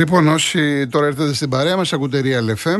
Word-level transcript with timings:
Λοιπόν, 0.00 0.28
όσοι 0.28 0.86
τώρα 0.86 1.06
έρθετε 1.06 1.34
στην 1.34 1.48
παρέα 1.48 1.76
μας, 1.76 1.92
ακούτε 1.92 2.22
Real 2.24 2.50
FM, 2.50 2.78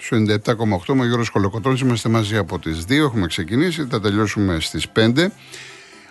στο 0.00 0.16
97,8 0.16 0.94
με 0.94 1.06
Γιώργος 1.06 1.30
Κολοκοτρόνη. 1.30 1.78
Είμαστε 1.82 2.08
μαζί 2.08 2.36
από 2.36 2.58
τις 2.58 2.84
2. 2.88 3.04
Έχουμε 3.04 3.26
ξεκινήσει, 3.26 3.86
θα 3.90 4.00
τελειώσουμε 4.00 4.60
στις 4.60 4.88
5. 4.88 5.30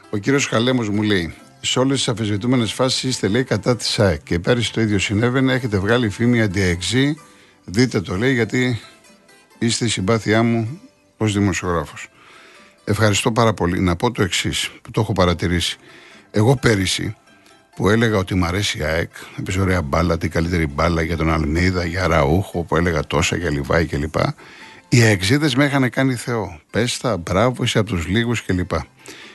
Ο 0.09 0.17
κύριος 0.17 0.47
Χαλέμος 0.47 0.89
μου 0.89 1.01
λέει: 1.01 1.33
Σε 1.61 1.79
όλες 1.79 1.97
τις 1.97 2.07
αφισβητούμενες 2.07 2.73
φάσεις 2.73 3.03
είστε 3.03 3.27
λέει 3.27 3.43
κατά 3.43 3.75
της 3.75 3.99
ΑΕΚ. 3.99 4.23
Και 4.23 4.39
πέρυσι 4.39 4.73
το 4.73 4.81
ίδιο 4.81 4.99
συνέβαινε. 4.99 5.53
Έχετε 5.53 5.77
βγάλει 5.77 6.09
φήμη 6.09 6.41
αντιεξή. 6.41 7.17
Δείτε 7.65 8.01
το 8.01 8.15
λέει, 8.15 8.33
γιατί 8.33 8.79
είστε 9.59 9.85
η 9.85 9.89
συμπάθειά 9.89 10.43
μου 10.43 10.79
ως 11.17 11.33
δημοσιογράφος. 11.33 12.09
Ευχαριστώ 12.83 13.31
πάρα 13.31 13.53
πολύ. 13.53 13.79
Να 13.79 13.95
πω 13.95 14.11
το 14.11 14.23
εξής, 14.23 14.71
που 14.81 14.91
το 14.91 15.01
έχω 15.01 15.13
παρατηρήσει. 15.13 15.77
Εγώ 16.31 16.55
πέρυσι 16.55 17.15
που 17.79 17.89
έλεγα 17.89 18.17
ότι 18.17 18.35
μου 18.35 18.45
αρέσει 18.45 18.77
η 18.77 18.83
ΑΕΚ, 18.83 19.09
έπαιζε 19.39 19.59
ωραία 19.59 19.81
μπάλα, 19.81 20.17
την 20.17 20.29
καλύτερη 20.31 20.67
μπάλα 20.67 21.01
για 21.01 21.17
τον 21.17 21.29
Αλμίδα, 21.29 21.85
για 21.85 22.07
Ραούχο, 22.07 22.63
που 22.63 22.75
έλεγα 22.75 23.01
τόσα 23.07 23.35
για 23.35 23.49
Λιβάη 23.49 23.85
κλπ. 23.85 24.15
Οι 24.89 25.01
αεξίδες 25.01 25.55
με 25.55 25.65
είχαν 25.65 25.89
κάνει 25.89 26.15
Θεό. 26.15 26.59
Πέστα, 26.71 27.17
μπράβο, 27.17 27.63
είσαι 27.63 27.79
από 27.79 27.89
τους 27.89 28.07
λίγους 28.07 28.43
κλπ. 28.45 28.71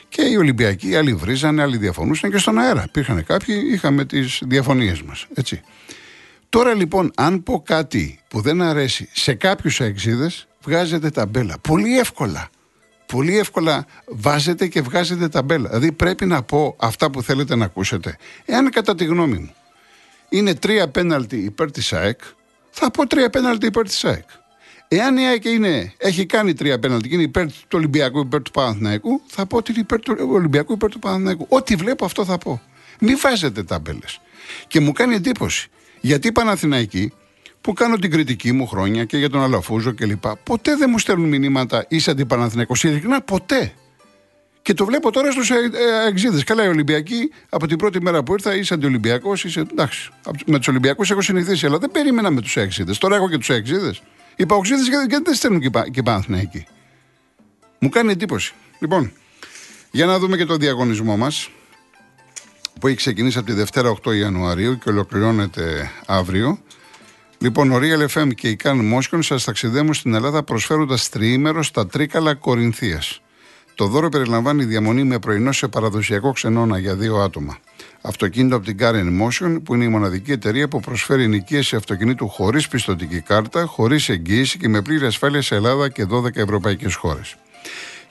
Και 0.09 0.23
οι 0.23 0.37
Ολυμπιακοί, 0.37 0.97
άλλοι 0.97 1.15
βρίζανε, 1.15 1.63
άλλοι 1.63 1.77
διαφωνούσαν 1.77 2.31
και 2.31 2.39
στον 2.39 2.59
αέρα. 2.59 2.85
Υπήρχαν 2.87 3.25
κάποιοι, 3.25 3.63
είχαμε 3.73 4.05
τις 4.05 4.43
διαφωνίες 4.47 5.03
μας. 5.03 5.27
Έτσι. 5.35 5.61
Τώρα 6.49 6.75
λοιπόν, 6.75 7.11
αν 7.17 7.43
πω 7.43 7.63
κάτι 7.67 8.19
που 8.29 8.41
δεν 8.41 8.63
αρέσει 8.63 9.09
σε 9.13 9.35
κάποιους 9.35 9.81
αεξίδες, 9.81 10.47
βγάζετε 10.65 11.11
ταμπέλα. 11.11 11.55
Πολύ 11.61 11.99
εύκολα 11.99 12.49
πολύ 13.15 13.39
εύκολα 13.39 13.87
βάζετε 14.07 14.67
και 14.67 14.81
βγάζετε 14.83 15.29
ταμπέλα. 15.29 15.69
Δηλαδή 15.69 15.93
πρέπει 15.93 16.27
να 16.27 16.43
πω 16.43 16.77
αυτά 16.79 17.11
που 17.11 17.23
θέλετε 17.23 17.57
να 17.57 17.65
ακούσετε. 17.65 18.17
Εάν 18.45 18.71
κατά 18.71 18.95
τη 18.95 19.05
γνώμη 19.05 19.39
μου 19.39 19.55
είναι 20.29 20.55
τρία 20.55 20.89
πέναλτι 20.89 21.37
υπέρ 21.37 21.71
της 21.71 21.93
ΑΕΚ, 21.93 22.21
θα 22.71 22.91
πω 22.91 23.07
τρία 23.07 23.31
πέναλτι 23.31 23.67
υπέρ 23.67 23.85
της 23.85 24.05
ΑΕΚ. 24.05 24.29
Εάν 24.89 25.17
η 25.17 25.27
ΑΕΚ 25.27 25.45
είναι, 25.45 25.93
έχει 25.97 26.27
κάνει 26.27 26.55
τρία 26.55 26.79
πέναλτι 26.79 27.09
και 27.09 27.15
είναι 27.15 27.25
υπέρ 27.25 27.47
του 27.47 27.53
Ολυμπιακού, 27.73 28.21
υπέρ 28.21 28.43
του 28.43 28.51
Παναθηναϊκού, 28.51 29.21
θα 29.27 29.47
πω 29.47 29.57
ότι 29.57 29.73
είναι 29.73 29.81
υπέρ 29.81 30.01
του 30.01 30.17
Ολυμπιακού, 30.31 30.73
υπέρ 30.73 30.91
του 30.91 30.99
Παναθηναϊκού. 30.99 31.47
Ό,τι 31.49 31.75
βλέπω 31.75 32.05
αυτό 32.05 32.25
θα 32.25 32.39
πω. 32.39 32.63
Μην 33.01 33.19
βάζετε 33.21 33.63
ταμπέλες. 33.63 34.21
Και 34.67 34.81
μου 34.81 34.93
κάνει 34.93 35.15
εντύπωση. 35.15 35.69
Γιατί 36.01 36.29
οι 36.29 36.33
Παναθηναϊκοί 36.33 37.13
που 37.65 37.73
κάνω 37.73 37.97
την 37.97 38.11
κριτική 38.11 38.53
μου 38.53 38.67
χρόνια 38.67 39.05
και 39.05 39.17
για 39.17 39.31
τον 39.31 39.43
Αλαφούζο 39.43 39.95
κλπ. 39.95 40.27
Ποτέ 40.43 40.77
δεν 40.77 40.89
μου 40.91 40.99
στέλνουν 40.99 41.29
μηνύματα 41.29 41.85
είσαι 41.89 42.11
αντιπαναθηναϊκός. 42.11 42.85
Ειλικρινά 42.85 43.23
ποτέ. 43.23 43.73
Και 44.63 44.75
το 44.75 44.85
βλέπω 44.85 45.11
τώρα 45.11 45.31
στους 45.31 45.51
εξήδες. 46.09 46.45
Καλά, 46.45 46.65
οι 46.65 46.69
Ολυμπιακοί 46.69 47.31
από 47.49 47.67
την 47.67 47.79
πρώτη 47.79 48.03
μέρα 48.03 48.23
που 48.23 48.33
ήρθα 48.33 48.57
είσαι 48.57 48.75
αντιολυμπιακός, 48.75 49.45
είσαι. 49.45 49.61
Εντάξει. 49.61 50.11
Με 50.47 50.59
τους 50.59 50.69
Ολυμπιακούς 50.69 51.11
έχω 51.11 51.21
συνηθίσει, 51.21 51.67
αλλά 51.67 51.79
δεν 51.79 51.91
περίμενα 51.91 52.31
με 52.31 52.41
τους 52.41 52.57
εξήδες. 52.57 52.99
Τώρα 52.99 53.17
έχω 53.17 53.29
και 53.29 53.39
τους 53.39 53.49
εξήδες. 53.49 54.03
Οι 54.37 54.47
παοξίδε 54.47 54.83
γιατί 54.83 55.23
δεν 55.25 55.35
στέλνουν 55.35 55.61
και, 55.61 55.71
και 55.91 56.03
Παναθηναϊκοί. 56.03 56.67
Μου 57.79 57.89
κάνει 57.89 58.13
εντύπωση. 58.13 58.55
Λοιπόν, 58.79 59.13
για 59.91 60.07
να 60.07 60.19
δούμε 60.19 60.37
και 60.37 60.45
το 60.45 60.57
διαγωνισμό 60.57 61.17
μας 61.17 61.51
που 62.81 62.87
έχει 62.87 62.97
ξεκινήσει 62.97 63.39
από 63.39 63.47
τη 63.47 63.53
Δευτέρα 63.53 63.97
8 64.05 64.17
Ιανουαρίου 64.17 64.79
και 64.79 64.91
ολοκληρώνεται 64.91 65.91
αύριο. 66.07 66.59
Λοιπόν, 67.45 67.73
ο 67.73 67.79
Real 67.81 68.07
FM 68.09 68.35
και 68.35 68.49
η 68.49 68.57
Καν 68.57 68.85
Μόσχον 68.85 69.23
σας 69.23 69.45
ταξιδεύουν 69.45 69.95
στην 69.95 70.15
Ελλάδα 70.15 70.43
προσφέροντας 70.43 71.09
τριήμερο 71.09 71.63
στα 71.63 71.87
Τρίκαλα 71.87 72.35
Κορινθίας. 72.35 73.21
Το 73.75 73.87
δώρο 73.87 74.09
περιλαμβάνει 74.09 74.65
διαμονή 74.65 75.05
με 75.05 75.19
πρωινό 75.19 75.53
σε 75.53 75.69
παραδοσιακό 75.69 76.33
ξενώνα 76.33 76.79
για 76.79 76.95
δύο 76.95 77.17
άτομα. 77.17 77.59
Αυτοκίνητο 78.01 78.57
από 78.57 78.65
την 78.65 78.77
Car 78.81 78.95
Motion, 78.95 79.57
που 79.65 79.75
είναι 79.75 79.85
η 79.85 79.89
μοναδική 79.89 80.33
εταιρεία 80.33 80.69
που 80.69 80.81
προσφέρει 80.81 81.29
νοικίαση 81.29 81.77
αυτοκινήτου 81.77 82.29
χωρίς 82.29 82.69
πιστοτική 82.69 83.21
κάρτα, 83.21 83.65
χωρίς 83.65 84.09
εγγύηση 84.09 84.59
και 84.59 84.69
με 84.69 84.83
πλήρη 84.83 85.07
ασφάλεια 85.07 85.43
σε 85.43 85.55
Ελλάδα 85.55 85.89
και 85.89 86.07
12 86.11 86.37
ευρωπαϊκές 86.37 86.95
χώρες. 86.95 87.37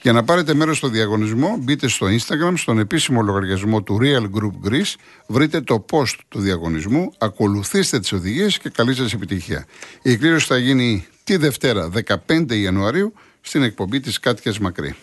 Για 0.04 0.12
να 0.12 0.24
πάρετε 0.24 0.54
μέρος 0.54 0.76
στο 0.76 0.88
διαγωνισμό, 0.88 1.56
μπείτε 1.60 1.88
στο 1.88 2.06
Instagram, 2.06 2.52
στον 2.56 2.78
επίσημο 2.78 3.22
λογαριασμό 3.22 3.82
του 3.82 3.98
Real 4.02 4.22
Group 4.22 4.68
Greece, 4.68 4.94
βρείτε 5.26 5.60
το 5.60 5.84
post 5.90 6.14
του 6.28 6.40
διαγωνισμού, 6.40 7.12
ακολουθήστε 7.18 8.00
τις 8.00 8.12
οδηγίες 8.12 8.58
και 8.58 8.68
καλή 8.68 8.94
σας 8.94 9.12
επιτυχία. 9.12 9.66
Η 10.02 10.10
εκκλήρωση 10.10 10.46
θα 10.46 10.58
γίνει 10.58 11.06
τη 11.24 11.36
Δευτέρα, 11.36 11.90
15 12.26 12.56
Ιανουαρίου, 12.56 13.14
στην 13.40 13.62
εκπομπή 13.62 14.00
της 14.00 14.20
Κάτιας 14.20 14.58
Μακρύ. 14.58 14.94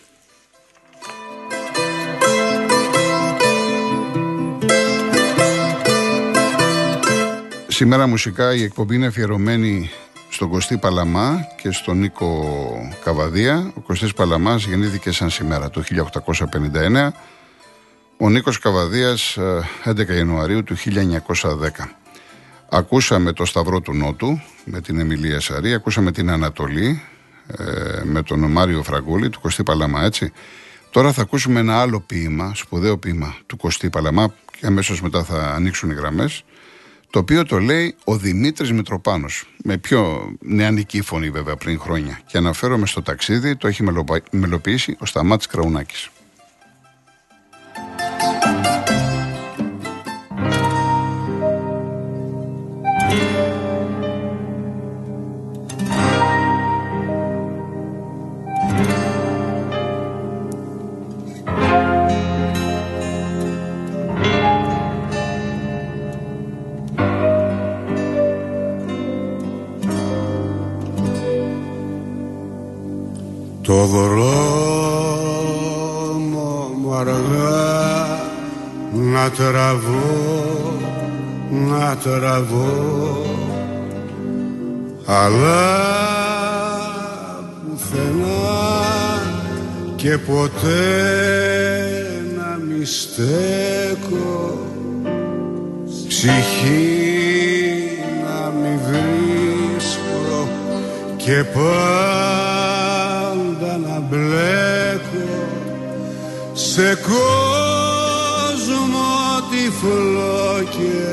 Σήμερα 7.68 8.06
μουσικά 8.06 8.54
η 8.54 8.62
εκπομπή 8.62 8.94
είναι 8.94 9.06
αφιερωμένη 9.06 9.90
στον 10.32 10.48
Κωστή 10.48 10.78
Παλαμά 10.78 11.46
και 11.62 11.70
στον 11.70 11.98
Νίκο 11.98 12.90
Καβαδία. 13.04 13.72
Ο 13.74 13.80
Κωστής 13.80 14.12
Παλαμάς 14.14 14.64
γεννήθηκε 14.64 15.12
σαν 15.12 15.30
σήμερα 15.30 15.70
το 15.70 15.82
1859. 15.82 17.08
Ο 18.16 18.30
Νίκος 18.30 18.58
Καβαδίας 18.58 19.38
11 19.84 20.08
ε, 20.08 20.16
Ιανουαρίου 20.16 20.62
του 20.62 20.76
1910. 20.76 20.82
Ακούσαμε 22.68 23.32
το 23.32 23.44
Σταυρό 23.44 23.80
του 23.80 23.94
Νότου 23.94 24.40
με 24.64 24.80
την 24.80 24.98
Εμιλία 24.98 25.40
Σαρή, 25.40 25.72
ακούσαμε 25.74 26.12
την 26.12 26.30
Ανατολή 26.30 27.02
ε, 27.46 27.64
με 28.04 28.22
τον 28.22 28.50
Μάριο 28.50 28.82
Φραγκούλη, 28.82 29.30
του 29.30 29.40
Κωστή 29.40 29.62
Παλαμά, 29.62 30.04
έτσι. 30.04 30.32
Τώρα 30.90 31.12
θα 31.12 31.22
ακούσουμε 31.22 31.60
ένα 31.60 31.80
άλλο 31.80 32.00
ποίημα, 32.00 32.52
σπουδαίο 32.54 32.98
ποίημα 32.98 33.36
του 33.46 33.56
Κωστή 33.56 33.90
Παλαμά 33.90 34.34
και 34.58 34.66
αμέσως 34.66 35.02
μετά 35.02 35.24
θα 35.24 35.52
ανοίξουν 35.54 35.90
οι 35.90 35.94
γραμμές 35.94 36.44
το 37.12 37.18
οποίο 37.18 37.44
το 37.44 37.58
λέει 37.58 37.94
ο 38.04 38.16
Δημήτρης 38.16 38.72
Μητροπάνος, 38.72 39.44
με 39.64 39.78
πιο 39.78 40.30
νεανική 40.40 41.00
φωνή 41.02 41.30
βέβαια 41.30 41.56
πριν 41.56 41.80
χρόνια. 41.80 42.20
Και 42.26 42.38
αναφέρομαι 42.38 42.86
στο 42.86 43.02
ταξίδι, 43.02 43.56
το 43.56 43.68
έχει 43.68 43.84
μελοποιήσει 44.30 44.96
ο 45.00 45.06
Σταμάτης 45.06 45.46
Κραουνάκης. 45.46 46.10
Αργά 77.22 78.20
να 78.92 79.30
τραβώ, 79.30 80.78
να 81.50 81.96
τραβώ 81.96 83.24
αλλά 85.06 85.80
πουθενά 87.68 89.22
και 89.96 90.18
ποτέ 90.18 90.82
να 92.36 92.58
μη 92.66 92.84
στέκω. 92.84 94.66
Ψυχή 96.08 97.02
να 98.24 98.50
μη 98.50 98.78
βρίσκω 98.86 100.48
και 101.16 101.44
πάλι 101.54 102.22
μπλέκω 104.12 104.71
σε 106.74 106.94
κόσμο 106.94 108.62
τυφλό 109.50 110.62
και 110.70 111.04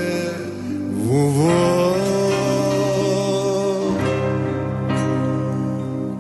βουβό 1.04 1.96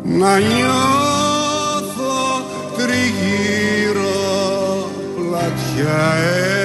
να 0.03 0.37
νιώθω 0.39 2.17
τριγύρω 2.77 4.09
πλατιά 5.15 6.58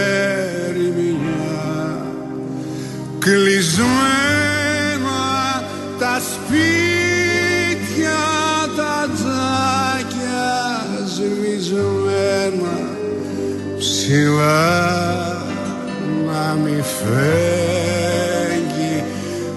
φέγγει 17.04 18.98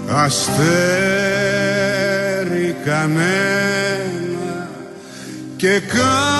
αστέρι 0.06 0.68
κανένα 2.84 4.68
και 5.56 5.80
κάτω 5.80 6.37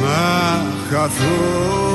να 0.02 0.66
χαθώ 0.90 1.91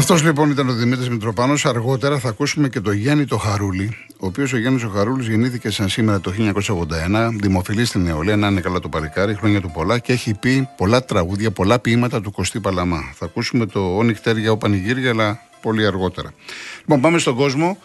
Αυτός 0.00 0.22
λοιπόν 0.22 0.50
ήταν 0.50 0.68
ο 0.68 0.72
Δημήτρης 0.72 1.08
Μητροπάνος. 1.08 1.66
Αργότερα 1.66 2.18
θα 2.18 2.28
ακούσουμε 2.28 2.68
και 2.68 2.80
το 2.80 2.92
Γιάννη 2.92 3.24
το 3.24 3.36
Χαρούλη, 3.36 3.96
ο 4.20 4.26
οποίος 4.26 4.52
ο 4.52 4.56
Γιάννης 4.56 4.84
ο 4.84 4.88
Χαρούλης 4.88 5.26
γεννήθηκε 5.28 5.70
σαν 5.70 5.88
σήμερα 5.88 6.20
το 6.20 6.32
1981, 6.38 7.30
δημοφιλής 7.40 7.88
στην 7.88 8.02
νεολαία, 8.02 8.36
να 8.36 8.46
είναι 8.46 8.60
καλά 8.60 8.78
το 8.78 8.88
παλικάρι, 8.88 9.34
χρόνια 9.34 9.60
του 9.60 9.70
πολλά 9.74 9.98
και 9.98 10.12
έχει 10.12 10.34
πει 10.38 10.68
πολλά 10.76 11.04
τραγούδια, 11.04 11.50
πολλά 11.50 11.78
ποίηματα 11.78 12.20
του 12.20 12.30
Κωστή 12.30 12.60
Παλαμά. 12.60 13.12
Θα 13.14 13.24
ακούσουμε 13.24 13.66
το 13.66 13.96
«Ο 13.96 14.02
νυχτέρια, 14.02 14.50
ο 14.52 14.56
πανηγύρια, 14.56 15.10
αλλά 15.10 15.38
πολύ 15.62 15.86
αργότερα. 15.86 16.32
Λοιπόν, 16.80 17.00
πάμε 17.00 17.18
στον 17.18 17.34
κόσμο. 17.34 17.78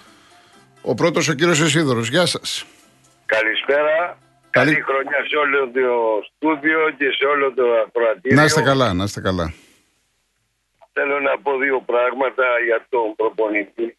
Ο 0.82 0.94
πρώτος 0.94 1.28
ο 1.28 1.34
κύριος 1.34 1.62
Εσίδωρος. 1.62 2.10
Γεια 2.10 2.26
σας. 2.26 2.66
Καλησπέρα. 3.26 4.18
Καλή- 4.50 4.72
Καλή 4.74 4.84
χρονιά 4.86 5.18
σε 5.30 5.36
όλο 5.36 5.58
το 5.74 5.90
στούντιο 6.36 6.80
και 6.98 7.06
σε 7.18 7.26
όλο 7.26 7.54
το 7.54 7.64
ακροατήριο. 7.88 8.38
Να 8.38 8.44
είστε 8.44 8.62
καλά, 8.62 8.94
να 8.94 9.04
είστε 9.04 9.22
καλά. 9.22 9.54
Θέλω 10.98 11.20
να 11.20 11.40
πω 11.42 11.58
δύο 11.58 11.82
πράγματα 11.82 12.60
για 12.60 12.86
τον 12.90 13.16
προπονητή. 13.16 13.98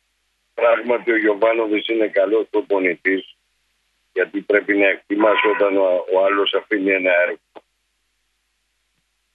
Πράγματι 0.54 1.10
ο 1.12 1.16
Γιωβάνοβης 1.16 1.88
είναι 1.88 2.08
καλός 2.08 2.46
προπονητής 2.50 3.36
γιατί 4.12 4.40
πρέπει 4.40 4.76
να 4.76 4.86
εκτιμάς 4.88 5.38
όταν 5.54 5.76
ο, 5.76 6.04
ο 6.14 6.24
άλλος 6.24 6.54
αφήνει 6.54 6.90
ένα 6.90 7.12
έργο. 7.20 7.38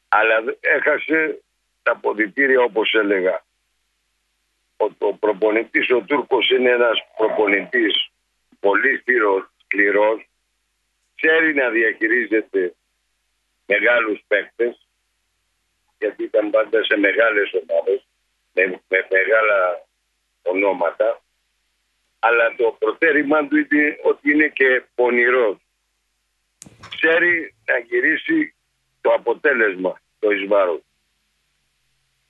Αλλά 0.07 0.41
δε- 0.41 0.55
έχασε 0.59 1.41
τα 1.83 1.95
ποδητήρια 1.97 2.61
όπως 2.61 2.93
έλεγα. 2.93 3.43
Ο, 4.77 4.85
ο 5.07 5.13
προπονητής 5.13 5.89
ο 5.91 6.01
Τούρκος 6.01 6.49
είναι 6.49 6.69
ένας 6.69 6.99
προπονητής 7.17 8.09
πολύ 8.59 8.97
σκληρός, 8.97 9.49
σκληρός 9.63 10.25
ξέρει 11.15 11.53
να 11.53 11.69
διαχειρίζεται 11.69 12.73
μεγάλους 13.65 14.21
παίκτες 14.27 14.87
γιατί 16.01 16.23
ήταν 16.23 16.49
πάντα 16.49 16.83
σε 16.83 16.95
μεγάλες 16.97 17.49
ομάδες 17.61 17.99
με, 18.53 18.63
με 18.87 19.07
μεγάλα 19.09 19.87
ονόματα. 20.41 21.21
Αλλά 22.19 22.55
το 22.55 22.75
προτέρημά 22.79 23.47
του 23.47 23.57
είναι 23.57 23.97
ότι 24.03 24.31
είναι 24.31 24.47
και 24.47 24.83
πονηρός. 24.95 25.57
Ξέρει 26.95 27.55
να 27.65 27.77
γυρίσει 27.77 28.55
το 29.01 29.09
αποτέλεσμα 29.13 30.01
το 30.19 30.31
εις 30.31 30.47
βάρος. 30.47 30.81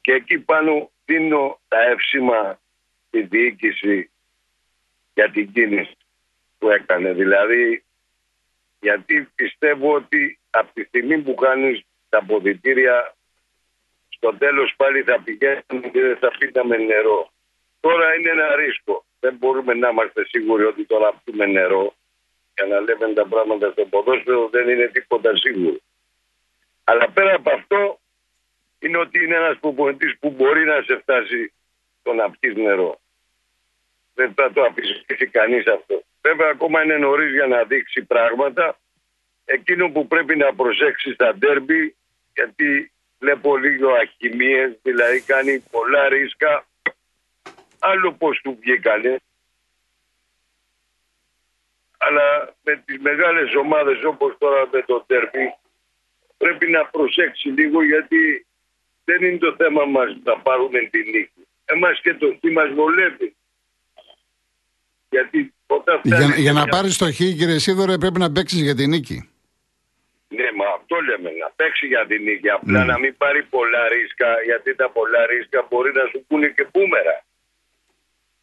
και 0.02 0.14
εκεί 0.14 0.40
πάνω 0.40 0.92
δίνω 1.06 1.60
τα 1.68 1.82
εύσημα 1.82 2.60
στη 3.08 3.22
διοίκηση 3.22 4.12
για 5.14 5.32
την 5.32 5.52
κίνηση 5.52 5.98
που 6.58 6.70
έκανε. 6.70 7.14
Δηλαδή 7.14 7.84
γιατί 8.80 9.32
πιστεύω 9.36 9.94
ότι 9.94 10.40
από 10.50 10.74
τη 10.74 10.84
στιγμή 10.84 11.18
που 11.18 11.36
κάνεις 11.36 11.82
τα 12.10 12.24
ποδητήρια 12.26 13.16
στο 14.22 14.38
τέλος 14.38 14.74
πάλι 14.78 15.02
θα 15.04 15.22
πηγαίνουμε 15.24 15.88
και 15.92 16.02
δεν 16.02 16.18
θα 16.18 16.32
πίναμε 16.38 16.78
νερό. 16.78 17.32
Τώρα 17.80 18.16
είναι 18.16 18.30
ένα 18.30 18.56
ρίσκο. 18.56 19.06
Δεν 19.20 19.34
μπορούμε 19.40 19.74
να 19.74 19.90
είμαστε 19.90 20.26
σίγουροι 20.26 20.64
ότι 20.64 20.86
τώρα 20.86 21.22
πιούμε 21.24 21.46
νερό 21.46 21.94
για 22.56 22.66
να 22.66 22.80
λέμε 22.80 23.14
τα 23.14 23.26
πράγματα 23.28 23.72
στο 23.72 23.86
ποδόσφαιρο 23.86 24.50
δεν 24.50 24.70
είναι 24.70 24.88
τίποτα 24.88 25.38
σίγουρο. 25.38 25.78
Αλλά 26.84 27.10
πέρα 27.10 27.36
από 27.36 27.52
αυτό 27.54 28.00
είναι 28.80 28.98
ότι 28.98 29.24
είναι 29.24 29.36
ένας 29.36 29.58
προπονητής 29.60 30.18
που 30.20 30.30
μπορεί 30.30 30.66
να 30.66 30.82
σε 30.82 30.98
φτάσει 30.98 31.54
το 32.04 32.14
να 32.14 32.32
πιεις 32.32 32.56
νερό. 32.56 33.00
Δεν 34.14 34.34
θα 34.34 34.52
το 34.52 34.62
αφήσει 34.62 35.28
κανείς 35.28 35.68
αυτό. 35.68 36.04
Βέβαια 36.22 36.50
ακόμα 36.50 36.84
είναι 36.84 36.98
νωρίς 36.98 37.32
για 37.32 37.48
να 37.48 37.64
δείξει 37.64 38.04
πράγματα. 38.04 38.80
Εκείνο 39.46 39.90
που 39.90 40.08
πρέπει 40.08 40.36
να 40.36 40.54
προσέξεις 40.54 41.14
στα 41.14 41.36
ντέρμπι 41.36 41.96
γιατί 42.34 42.92
βλέπω 43.22 43.58
λίγο 43.58 43.90
αχημίες, 43.92 44.70
δηλαδή 44.82 45.22
κάνει 45.22 45.60
πολλά 45.72 46.10
ρίσκα. 46.10 46.66
Άλλο 47.80 48.14
πώς 48.14 48.40
του 48.44 48.58
βγήκανε. 48.62 49.20
Αλλά 51.98 52.56
με 52.64 52.82
τις 52.86 52.98
μεγάλες 53.00 53.56
ομάδες 53.56 54.04
όπως 54.04 54.36
τώρα 54.40 54.68
με 54.72 54.82
το 54.82 55.04
ντέρμπι 55.08 55.56
πρέπει 56.38 56.68
να 56.72 56.86
προσέξει 56.86 57.48
λίγο 57.50 57.84
γιατί 57.84 58.46
δεν 59.04 59.24
είναι 59.24 59.38
το 59.38 59.56
θέμα 59.58 59.86
μας 59.86 60.18
να 60.24 60.38
πάρουμε 60.40 60.80
την 60.80 61.06
νίκη. 61.10 61.48
Εμάς 61.66 62.02
και 62.02 62.14
το 62.14 62.38
τι 62.40 62.50
μας 62.52 62.70
βολεύει. 62.74 63.36
Γιατί 65.10 65.54
όταν 65.68 66.00
Για, 66.04 66.16
φτάνει- 66.16 66.38
για 66.38 66.54
να 66.54 66.66
πάρεις 66.68 66.98
το 66.98 67.06
χ, 67.12 67.16
κύριε 67.16 67.60
Σίδωρε, 67.60 67.98
πρέπει 67.98 68.20
να 68.20 68.32
παίξεις 68.32 68.62
για 68.62 68.76
την 68.76 68.90
νίκη. 68.90 69.31
Ναι, 70.38 70.48
μα 70.58 70.66
αυτό 70.78 70.96
λέμε, 71.08 71.30
να 71.32 71.50
παίξει 71.56 71.86
για 71.88 72.06
την 72.06 72.24
νίκη. 72.24 72.50
Απλά 72.50 72.84
να 72.92 73.00
μην 73.00 73.18
πάρει 73.18 73.44
πολλά 73.44 73.88
ρίσκα, 73.88 74.42
γιατί 74.42 74.76
τα 74.76 74.90
πολλά 74.90 75.26
ρίσκα 75.26 75.68
μπορεί 75.70 75.92
να 75.94 76.06
σου 76.12 76.26
πούνε 76.28 76.48
και 76.48 76.68
μπούμερα. 76.72 77.16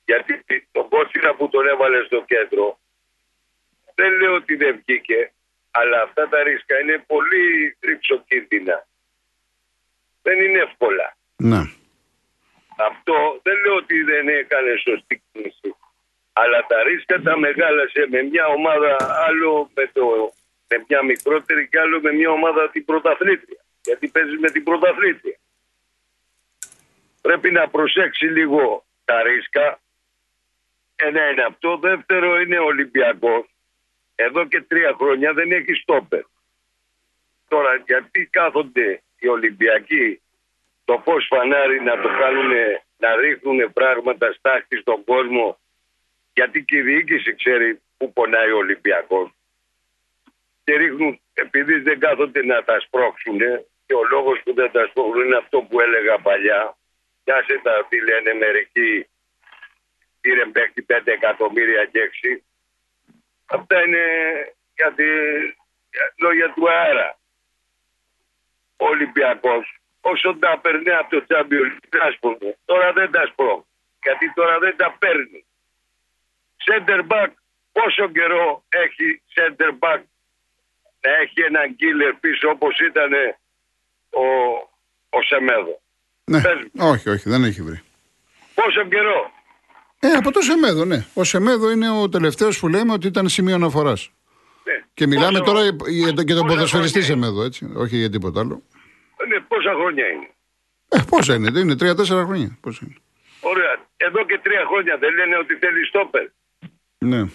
Γιατί 0.04 0.44
το 0.72 0.84
κότσινα 0.84 1.34
που 1.34 1.48
τον 1.48 1.68
έβαλε 1.68 2.04
στο 2.04 2.24
κέντρο, 2.26 2.78
δεν 3.94 4.10
λέω 4.20 4.34
ότι 4.34 4.54
δεν 4.56 4.82
βγήκε, 4.86 5.32
αλλά 5.70 6.02
αυτά 6.02 6.28
τα 6.28 6.42
ρίσκα 6.42 6.80
είναι 6.80 7.04
πολύ 7.06 7.76
τριψοκίνδυνα. 7.80 8.86
Δεν 10.22 10.40
είναι 10.40 10.58
εύκολα. 10.58 11.16
Ναι. 11.36 11.60
Αυτό 12.76 13.40
δεν 13.42 13.56
λέω 13.62 13.74
ότι 13.74 14.02
δεν 14.02 14.28
έκανε 14.28 14.72
σωστή 14.86 15.22
κίνηση. 15.32 15.74
Αλλά 16.32 16.66
τα 16.66 16.82
ρίσκα 16.82 17.22
τα 17.22 17.38
μεγάλασε 17.38 18.06
με 18.08 18.22
μια 18.22 18.46
ομάδα 18.46 18.96
άλλο 19.26 19.70
με, 19.74 19.90
το, 19.92 20.32
με 20.68 20.84
μια 20.88 21.02
μικρότερη 21.02 21.68
και 21.68 21.80
άλλο 21.80 22.00
με 22.00 22.12
μια 22.12 22.30
ομάδα 22.30 22.70
την 22.70 22.84
πρωταθλήτρια. 22.84 23.64
Γιατί 23.82 24.08
παίζει 24.08 24.36
με 24.38 24.50
την 24.50 24.62
πρωταθλήτρια. 24.64 25.38
Πρέπει 27.20 27.50
να 27.50 27.68
προσέξει 27.68 28.26
λίγο 28.26 28.84
τα 29.04 29.22
ρίσκα. 29.22 29.80
Ένα 30.96 31.30
είναι 31.30 31.42
αυτό. 31.42 31.76
Δεύτερο 31.76 32.40
είναι 32.40 32.58
ο 32.58 32.64
Ολυμπιακός. 32.64 33.46
Εδώ 34.14 34.46
και 34.46 34.62
τρία 34.62 34.94
χρόνια 34.98 35.32
δεν 35.32 35.52
έχει 35.52 35.74
στόπερ. 35.74 36.22
Τώρα 37.48 37.82
γιατί 37.86 38.26
κάθονται 38.26 39.02
οι 39.18 39.28
Ολυμπιακοί 39.28 40.20
το 40.84 41.02
φως 41.04 41.26
φανάρι 41.26 41.80
να 41.80 42.00
το 42.00 42.08
κάνουν 42.08 42.52
να 42.96 43.16
ρίχνουν 43.16 43.72
πράγματα 43.72 44.32
στάχτη 44.32 44.76
στον 44.76 45.04
κόσμο; 45.04 45.58
Γιατί 46.32 46.64
και 46.64 46.76
η 46.76 46.82
διοίκηση 46.82 47.34
ξέρει 47.34 47.80
που 47.96 48.12
πονάει 48.12 48.50
ο 48.50 48.56
Ολυμπιακός 48.56 49.30
και 50.68 50.76
ρίχνουν 50.76 51.20
επειδή 51.32 51.78
δεν 51.78 51.98
κάθονται 51.98 52.44
να 52.44 52.64
τα 52.64 52.80
σπρώξουν 52.80 53.38
και 53.86 53.94
ο 53.94 54.04
λόγος 54.10 54.40
που 54.44 54.54
δεν 54.54 54.70
τα 54.70 54.86
σπρώχνουν 54.90 55.24
είναι 55.24 55.36
αυτό 55.36 55.62
που 55.62 55.80
έλεγα 55.80 56.18
παλιά 56.18 56.76
κι 57.24 57.32
άσε 57.32 57.60
τα 57.62 57.86
τι 57.88 58.00
λένε 58.00 58.34
μερικοί 58.34 59.08
πήρε 60.20 60.44
παίκτη 60.46 60.86
5 60.88 61.00
εκατομμύρια 61.04 61.84
και 61.84 62.10
6 62.36 62.40
αυτά 63.46 63.84
είναι 63.84 64.04
γιατί 64.74 65.04
λόγια 66.16 66.52
του 66.52 66.70
αέρα 66.70 67.18
ο 68.76 68.84
Ολυμπιακός 68.86 69.80
όσο 70.00 70.36
τα 70.38 70.58
παίρνει 70.58 70.90
από 70.90 71.10
το 71.10 71.24
Champions 71.28 71.72
League, 71.76 71.98
ας 72.08 72.18
πούμε, 72.20 72.56
τώρα 72.64 72.92
δεν 72.92 73.10
τα 73.10 73.26
σπρώχνει. 73.26 73.66
Γιατί 74.02 74.32
τώρα 74.34 74.58
δεν 74.58 74.76
τα 74.76 74.96
παίρνει. 74.98 75.44
Center 76.66 77.00
back 77.10 77.30
πόσο 77.72 78.08
καιρό 78.08 78.64
έχει 78.68 79.22
center 79.34 79.72
back 79.78 80.00
να 80.00 80.17
έχει 81.22 81.40
έναν 81.48 81.76
killer 81.80 82.12
πίσω 82.20 82.48
όπως 82.48 82.78
ήταν 82.78 83.10
ο, 84.10 84.24
ο 85.18 85.22
Σεμέδο. 85.22 85.80
Ναι. 86.24 86.40
Πες 86.42 86.54
μου. 86.72 86.88
Όχι, 86.88 87.08
όχι, 87.08 87.28
δεν 87.28 87.44
έχει 87.44 87.62
βρει. 87.62 87.80
Πόσο 88.54 88.84
καιρό. 88.88 89.30
Ε, 90.00 90.08
από 90.08 90.30
το 90.32 90.40
Σεμέδο, 90.40 90.84
ναι. 90.84 91.06
Ο 91.14 91.24
Σεμέδο 91.24 91.70
είναι 91.70 91.90
ο 91.90 92.08
τελευταίος 92.08 92.58
που 92.58 92.68
λέμε 92.68 92.92
ότι 92.92 93.06
ήταν 93.06 93.28
σημείο 93.28 93.54
αναφοράς. 93.54 94.10
Ναι. 94.64 94.84
Και 94.94 95.06
μιλάμε 95.06 95.38
Πόσο- 95.38 95.52
τώρα 95.52 95.64
για 95.88 96.12
τον, 96.12 96.24
και 96.24 96.34
τον 96.34 96.42
πόσα 96.42 96.54
ποδοσφαιριστή 96.54 97.00
χρόνια 97.02 97.24
Σεμέδο, 97.24 97.42
έτσι. 97.44 97.72
Όχι 97.76 97.96
για 97.96 98.10
τίποτα 98.10 98.40
άλλο. 98.40 98.62
Ναι, 99.28 99.40
πόσα 99.40 99.72
χρόνια 99.80 100.06
είναι. 100.06 100.28
Ε, 100.88 100.98
πόσα 101.08 101.34
είναι, 101.34 101.58
είναι 101.60 101.76
τρία-τέσσερα 101.76 102.24
χρόνια. 102.24 102.58
Πόσα 102.60 102.80
είναι. 102.84 102.94
Ωραία. 103.40 103.86
Εδώ 103.96 104.24
και 104.26 104.38
τρία 104.42 104.64
χρόνια 104.70 104.96
δεν 104.98 105.14
λένε 105.14 105.36
ότι 105.36 105.54
θέλει 105.54 105.86
στόπερ. 105.86 106.26
Ναι. 106.98 107.30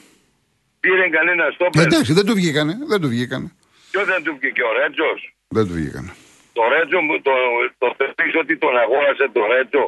Πήρε 0.79 1.09
κανένα 1.09 1.45
Ε, 1.45 1.51
στόπερ. 1.51 1.85
εντάξει, 1.85 2.13
δεν 2.13 2.25
του 2.25 2.33
βγήκανε. 2.33 2.77
Δεν 2.87 3.01
του 3.01 3.07
βγήκανε. 3.07 3.51
Ποιος 3.93 4.05
δεν 4.13 4.23
του 4.23 4.33
βγήκε 4.39 4.63
ο 4.69 4.71
Ρέτζος; 4.79 5.19
Δεν 5.57 5.63
του 5.67 5.73
βγήκανε. 5.79 6.11
Το 6.57 6.63
Ρέτζο 6.73 6.99
μου 7.07 7.15
το, 7.27 7.35
το 7.81 7.87
θεωρείς 7.97 8.35
ότι 8.43 8.53
τον 8.63 8.73
αγόρασε 8.83 9.25
το 9.35 9.41
Ρέτζο; 9.53 9.85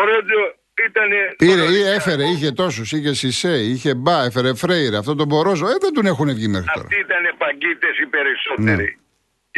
Ο 0.00 0.02
Ρέτζο 0.10 0.40
ήταν. 0.88 1.10
Πήρε 1.36 1.64
ή 1.78 1.80
έφερε, 1.96 2.24
είχε 2.32 2.50
τόσους, 2.60 2.92
είχε 2.92 3.12
Σισε, 3.20 3.54
είχε 3.72 3.94
Μπα, 3.94 4.16
έφερε 4.28 4.50
Φρέιρε, 4.54 4.96
αυτό 5.02 5.12
τον 5.20 5.26
Μπορόζο. 5.26 5.66
Ε, 5.72 5.76
δεν 5.84 5.92
τον 5.96 6.06
έχουν 6.12 6.28
βγει 6.38 6.48
μέχρι 6.54 6.68
τώρα. 6.74 6.86
Αυτοί 6.86 6.98
ήταν 7.06 7.24
παγκίτες 7.44 7.94
οι 8.02 8.06
περισσότεροι. 8.16 8.88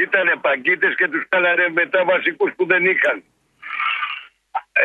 Ήταν 0.06 0.26
παγκίτες 0.46 0.92
και 0.98 1.08
τους 1.12 1.24
κάνανε 1.28 1.66
μετά 1.80 2.04
βασικούς 2.04 2.50
που 2.56 2.64
δεν 2.72 2.82
είχαν. 2.92 3.16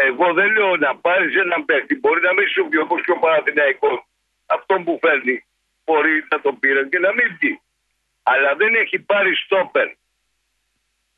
Εγώ 0.07 0.27
δεν 0.33 0.47
λέω 0.55 0.71
να 0.85 0.91
πάρεις 1.05 1.35
έναν 1.45 1.65
παίχτη. 1.65 1.93
Μπορεί 2.01 2.21
να 2.29 2.33
μην 2.37 2.47
σου 2.53 2.61
βγει 2.67 2.79
όπως 2.85 2.99
και 3.05 3.11
ο 3.11 3.19
Παναθηναϊκός. 3.23 3.99
Αυτό 4.55 4.73
που 4.85 4.93
φέρνει 5.03 5.35
μπορεί 5.85 6.15
να 6.31 6.37
το 6.45 6.51
πήρε 6.61 6.81
και 6.91 6.99
να 7.05 7.11
μην 7.17 7.27
βγει. 7.37 7.53
Αλλά 8.23 8.55
δεν 8.57 8.71
έχει 8.83 8.99
πάρει 8.99 9.31
στόπερ. 9.45 9.88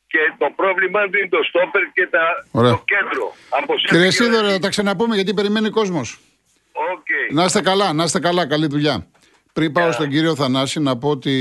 Και 0.08 0.20
το 0.38 0.48
πρόβλημα 0.56 1.00
του 1.10 1.18
είναι 1.18 1.30
το 1.30 1.44
στόπερ 1.50 1.82
και 1.94 2.08
τα, 2.12 2.20
Ωραία. 2.52 2.72
το 2.72 2.84
κέντρο. 2.86 3.36
Από 3.50 3.74
Κύριε 3.76 4.12
σε- 4.12 4.24
Σίδωρο, 4.24 4.50
θα 4.50 4.60
τα 4.60 4.70
ξαναπούμε 4.70 5.16
γιατί 5.16 5.34
περιμένει 5.34 5.70
κόσμος. 5.70 6.20
Οκ. 6.72 7.08
Να 7.34 7.44
είστε 7.44 7.62
καλά, 7.62 7.94
να 7.94 8.04
είστε 8.04 8.20
καλά, 8.20 8.48
καλή 8.48 8.68
δουλειά. 8.68 9.08
Πριν 9.54 9.72
πάω 9.72 9.92
στον 9.92 10.10
κύριο 10.10 10.36
Θανάση, 10.36 10.80
να 10.80 10.98
πω 10.98 11.10
ότι 11.10 11.32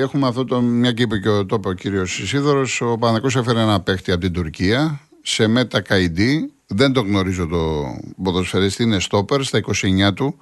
έχουμε 0.00 0.28
αυτό 0.28 0.44
το. 0.44 0.60
Μια 0.60 0.92
και 0.92 1.02
είπε 1.02 1.18
και 1.18 1.28
ο, 1.28 1.46
το 1.46 1.54
είπε 1.58 1.68
ο 1.68 1.72
κύριος 1.72 2.18
Ισίδωρο. 2.18 2.66
Ο 2.80 2.98
Παναγό 2.98 3.26
έφερε 3.36 3.60
ένα 3.60 3.80
παίχτη 3.80 4.12
από 4.12 4.20
την 4.20 4.32
Τουρκία 4.32 5.00
Σαμέτ 5.22 5.80
Ακαϊντίν. 5.80 6.52
Δεν 6.66 6.92
το 6.92 7.00
γνωρίζω 7.00 7.46
το 7.46 7.84
ποδοσφαιριστή, 8.22 8.82
είναι 8.82 9.00
στόπερ 9.00 9.42
στα 9.42 9.58
29 9.58 10.14
του. 10.14 10.40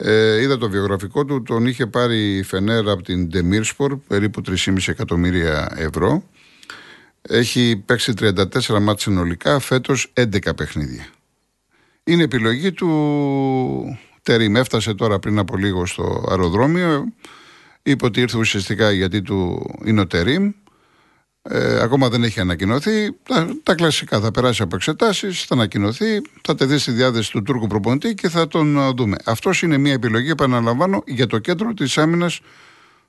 Ε, 0.00 0.40
είδα 0.40 0.58
το 0.58 0.70
βιογραφικό 0.70 1.24
του, 1.24 1.42
τον 1.42 1.66
είχε 1.66 1.86
πάρει 1.86 2.36
η 2.36 2.42
Φενέρα 2.42 2.92
από 2.92 3.02
την 3.02 3.28
Ντεμίρσπορ, 3.28 3.96
περίπου 3.96 4.40
3,5 4.48 4.76
εκατομμύρια 4.86 5.72
ευρώ. 5.76 6.22
Έχει 7.22 7.82
παίξει 7.86 8.12
34 8.20 8.80
μάτς 8.80 9.02
συνολικά, 9.02 9.58
φέτος 9.58 10.12
11 10.14 10.56
παιχνίδια. 10.56 11.06
Είναι 12.04 12.22
επιλογή 12.22 12.72
του 12.72 12.88
Τερίμ. 14.22 14.56
Έφτασε 14.56 14.94
τώρα 14.94 15.18
πριν 15.18 15.38
από 15.38 15.56
λίγο 15.56 15.86
στο 15.86 16.24
αεροδρόμιο. 16.28 17.04
Είπε 17.82 18.04
ότι 18.04 18.20
ήρθε 18.20 18.38
ουσιαστικά 18.38 18.90
γιατί 18.90 19.22
του 19.22 19.70
είναι 19.84 20.00
ο 20.00 20.06
Τερίμ. 20.06 20.52
Ε, 21.50 21.80
ακόμα 21.82 22.08
δεν 22.08 22.22
έχει 22.22 22.40
ανακοινωθεί. 22.40 23.16
Τα, 23.22 23.48
τα 23.62 23.74
κλασικά 23.74 24.20
θα 24.20 24.30
περάσει 24.30 24.62
από 24.62 24.76
εξετάσεις, 24.76 25.42
θα 25.42 25.54
ανακοινωθεί, 25.54 26.22
θα 26.42 26.54
τεθεί 26.54 26.78
στη 26.78 26.90
διάθεση 26.90 27.30
του 27.30 27.42
Τούρκου 27.42 27.66
προπονητή 27.66 28.14
και 28.14 28.28
θα 28.28 28.48
τον 28.48 28.78
α, 28.80 28.92
δούμε. 28.92 29.16
Αυτός 29.24 29.62
είναι 29.62 29.78
μια 29.78 29.92
επιλογή, 29.92 30.30
επαναλαμβάνω, 30.30 31.02
για 31.06 31.26
το 31.26 31.38
κέντρο 31.38 31.74
της 31.74 31.98
άμυνας 31.98 32.40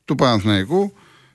του 0.05 0.15
Παναθηναϊκού. 0.15 0.93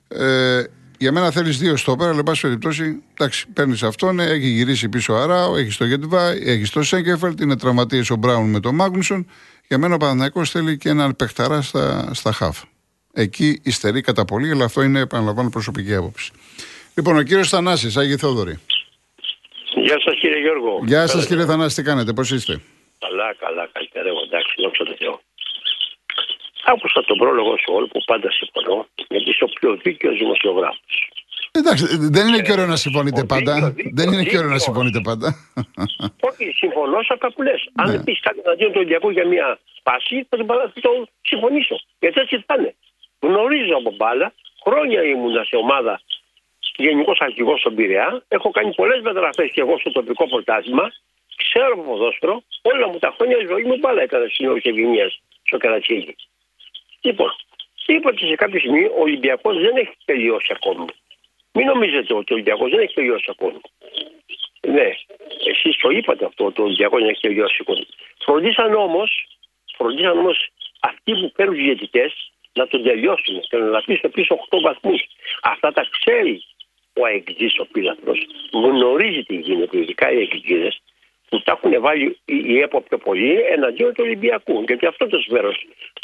Ε, 0.08 0.62
για 0.98 1.12
μένα 1.12 1.30
θέλεις 1.30 1.58
δύο 1.58 1.76
στόπερ, 1.76 2.08
αλλά 2.08 2.18
εν 2.18 2.24
πάση 2.24 2.40
περιπτώσει, 2.40 3.02
εντάξει, 3.14 3.46
παίρνεις 3.52 3.82
αυτόν, 3.82 4.20
ε, 4.20 4.24
έχει 4.24 4.48
γυρίσει 4.48 4.88
πίσω 4.88 5.12
ο 5.12 5.16
Αράο, 5.16 5.56
έχει 5.56 5.78
το 5.78 5.84
Γετβά, 5.84 6.30
έχει 6.30 6.72
το 6.72 6.82
Σέγκεφελτ, 6.82 7.40
είναι 7.40 7.56
τραυματίες 7.56 8.10
ο 8.10 8.16
Μπράουν 8.16 8.50
με 8.50 8.60
τον 8.60 8.74
Μάγνουσον. 8.74 9.26
Για 9.68 9.78
μένα 9.78 9.94
ο 9.94 9.96
Παναθηναϊκός 9.96 10.50
θέλει 10.50 10.76
και 10.76 10.88
έναν 10.88 11.16
παιχταρά 11.16 11.62
στα, 11.62 12.10
στα 12.12 12.32
χαφ. 12.32 12.62
Εκεί 13.12 13.60
υστερεί 13.62 14.00
κατά 14.00 14.24
πολύ, 14.24 14.50
αλλά 14.50 14.64
αυτό 14.64 14.82
είναι, 14.82 15.00
επαναλαμβάνω, 15.00 15.48
προσωπική 15.48 15.94
άποψη. 15.94 16.32
Λοιπόν, 16.96 17.16
ο 17.16 17.22
κύριος 17.22 17.48
Θανάσης, 17.48 17.96
Άγιο 17.96 18.18
Θόδωρη. 18.18 18.58
Γεια 19.74 20.00
σας 20.04 20.14
κύριε 20.20 20.38
Γιώργο. 20.40 20.80
Γεια 20.86 21.06
σας 21.06 21.26
κύριε 21.26 21.44
Θανάση, 21.44 21.76
τι 21.76 21.82
κάνετε, 21.82 22.12
πώς 22.12 22.30
είστε; 22.30 22.60
Καλά, 22.98 23.34
καλά, 23.44 23.68
καλύτερα. 23.72 24.08
Εγώ 24.08 24.20
εντάξει, 24.26 24.54
δόξα 24.62 24.84
τω 24.84 24.94
Θεώ. 24.98 25.20
Άκουσα 26.64 27.04
τον 27.04 27.18
πρόλογο 27.18 27.52
σου 27.62 27.70
όλο 27.76 27.86
που 27.86 28.00
πάντα 28.06 28.28
συμφωνώ, 28.30 28.86
γιατί 29.08 29.30
είσαι 29.30 29.44
ο 29.44 29.46
πιο 29.60 29.70
δίκαιος 29.84 30.16
δημοσιογράφος. 30.18 31.08
Εντάξει, 31.50 31.84
δεν 32.16 32.26
είναι 32.28 32.40
και 32.42 32.52
ωραίο 32.52 32.66
να 32.66 32.76
συμφωνείτε 32.76 33.20
ο 33.20 33.26
πάντα. 33.26 33.52
δίκαιος, 33.54 33.72
δίκαιος, 33.74 33.92
Δεν 33.98 34.06
είναι 34.12 34.24
και 34.30 34.36
ωραίο 34.40 34.50
να 34.54 34.58
δίκαιος. 34.58 34.62
συμφωνείτε 34.62 35.00
πάντα. 35.08 35.28
Όχι, 36.28 36.44
συμφωνώ 36.62 36.98
σε 37.02 37.12
αυτά 37.16 37.32
που 37.32 37.42
λες. 37.42 37.60
Αν 37.80 37.86
Ναι. 37.86 37.92
δεν 37.92 38.04
πεις 38.04 38.20
κάτι 38.26 38.38
εναντίον 38.44 38.70
του 38.72 38.78
Ολυμπιακού 38.80 39.10
για 39.10 39.26
μια 39.26 39.58
πάση, 39.82 40.16
θα 40.28 40.36
το, 40.36 40.44
θα 40.74 40.80
το 40.86 40.90
συμφωνήσω. 41.30 41.76
Γιατί 42.02 42.20
έτσι 42.20 42.34
θα 42.46 42.54
είναι. 42.58 42.74
Γνωρίζω 43.26 43.74
από 43.80 43.90
μπάλα, 43.98 44.28
χρόνια 44.64 45.00
ήμουνα 45.12 45.42
σε 45.50 45.56
ομάδα 45.56 45.94
γενικός 46.76 47.20
αρχηγός 47.20 47.60
στον 47.60 47.74
Πειραιά. 47.74 48.24
Έχω 48.28 48.50
κάνει 48.50 48.74
πολλές 48.74 49.00
μεταγραφές 49.00 49.50
και 49.50 49.60
εγώ 49.60 49.78
στο 49.78 49.90
τοπικό 49.92 50.28
πρωτάθλημα. 50.28 50.92
Ξέρω 51.36 51.72
από 51.72 51.82
ποδόσφαιρο. 51.82 52.42
Όλα 52.62 52.88
μου 52.88 52.98
τα 52.98 53.14
χρόνια 53.16 53.36
η 53.36 53.46
ζωή 53.46 53.64
μου 53.64 53.76
μπάλα 53.76 54.02
έκανε 54.02 54.26
στην 54.28 54.60
και 54.60 54.68
Ευγενίας 54.68 55.20
στο 55.42 55.56
Καρατσίγη. 55.56 56.16
Λοιπόν, 57.00 57.30
είπα 57.86 58.08
ότι 58.10 58.26
σε 58.26 58.34
κάποια 58.34 58.58
στιγμή 58.58 58.84
ο 58.84 59.00
Ολυμπιακός 59.00 59.60
δεν 59.60 59.76
έχει 59.76 59.96
τελειώσει 60.04 60.52
ακόμη. 60.54 60.84
Μην 61.52 61.66
νομίζετε 61.66 62.14
ότι 62.14 62.32
ο 62.32 62.34
Ολυμπιακός 62.34 62.70
δεν 62.70 62.80
έχει 62.80 62.94
τελειώσει 62.94 63.26
ακόμη. 63.28 63.60
Ναι, 64.66 64.90
εσείς 65.46 65.76
το 65.76 65.90
είπατε 65.90 66.24
αυτό, 66.24 66.44
ότι 66.44 66.60
ο 66.60 66.64
Ολυμπιακός 66.64 67.00
δεν 67.00 67.08
έχει 67.08 67.20
τελειώσει 67.20 67.56
ακόμη. 67.60 67.86
Φροντίσαν 68.18 68.74
όμως 68.74 69.26
φροντίσαν 69.76 70.18
όμως 70.18 70.48
αυτοί 70.80 71.12
που 71.12 71.32
παίρνουν 71.36 71.56
διαιτητές 71.56 72.12
να 72.52 72.66
τον 72.66 72.82
τελειώσουν 72.82 73.40
και 73.40 73.56
να 73.56 73.78
αφήσουν 73.78 74.10
πίσω 74.10 74.34
8 74.50 74.60
βαθμούς. 74.60 75.00
Αυτά 75.42 75.72
τα 75.72 75.86
ξέρει 75.90 76.44
ο 77.00 77.04
αεκτζή 77.04 77.48
ο 77.58 77.66
πύλαθρο. 77.72 78.14
Γνωρίζει 78.52 79.22
τι 79.22 79.36
γίνεται, 79.36 79.78
ειδικά 79.78 80.12
οι 80.12 80.16
αεκτζίδε 80.16 80.72
που 81.28 81.42
τα 81.42 81.52
έχουν 81.52 81.80
βάλει 81.80 82.18
η 82.24 82.36
η 82.46 82.58
ΕΠΟ 82.58 82.80
πιο 82.80 82.98
πολύ 82.98 83.32
εναντίον 83.54 83.92
του 83.94 84.02
Ολυμπιακού. 84.06 84.64
Γιατί 84.66 84.86
αυτό 84.86 85.06
το 85.06 85.18
σφαίρο. 85.18 85.52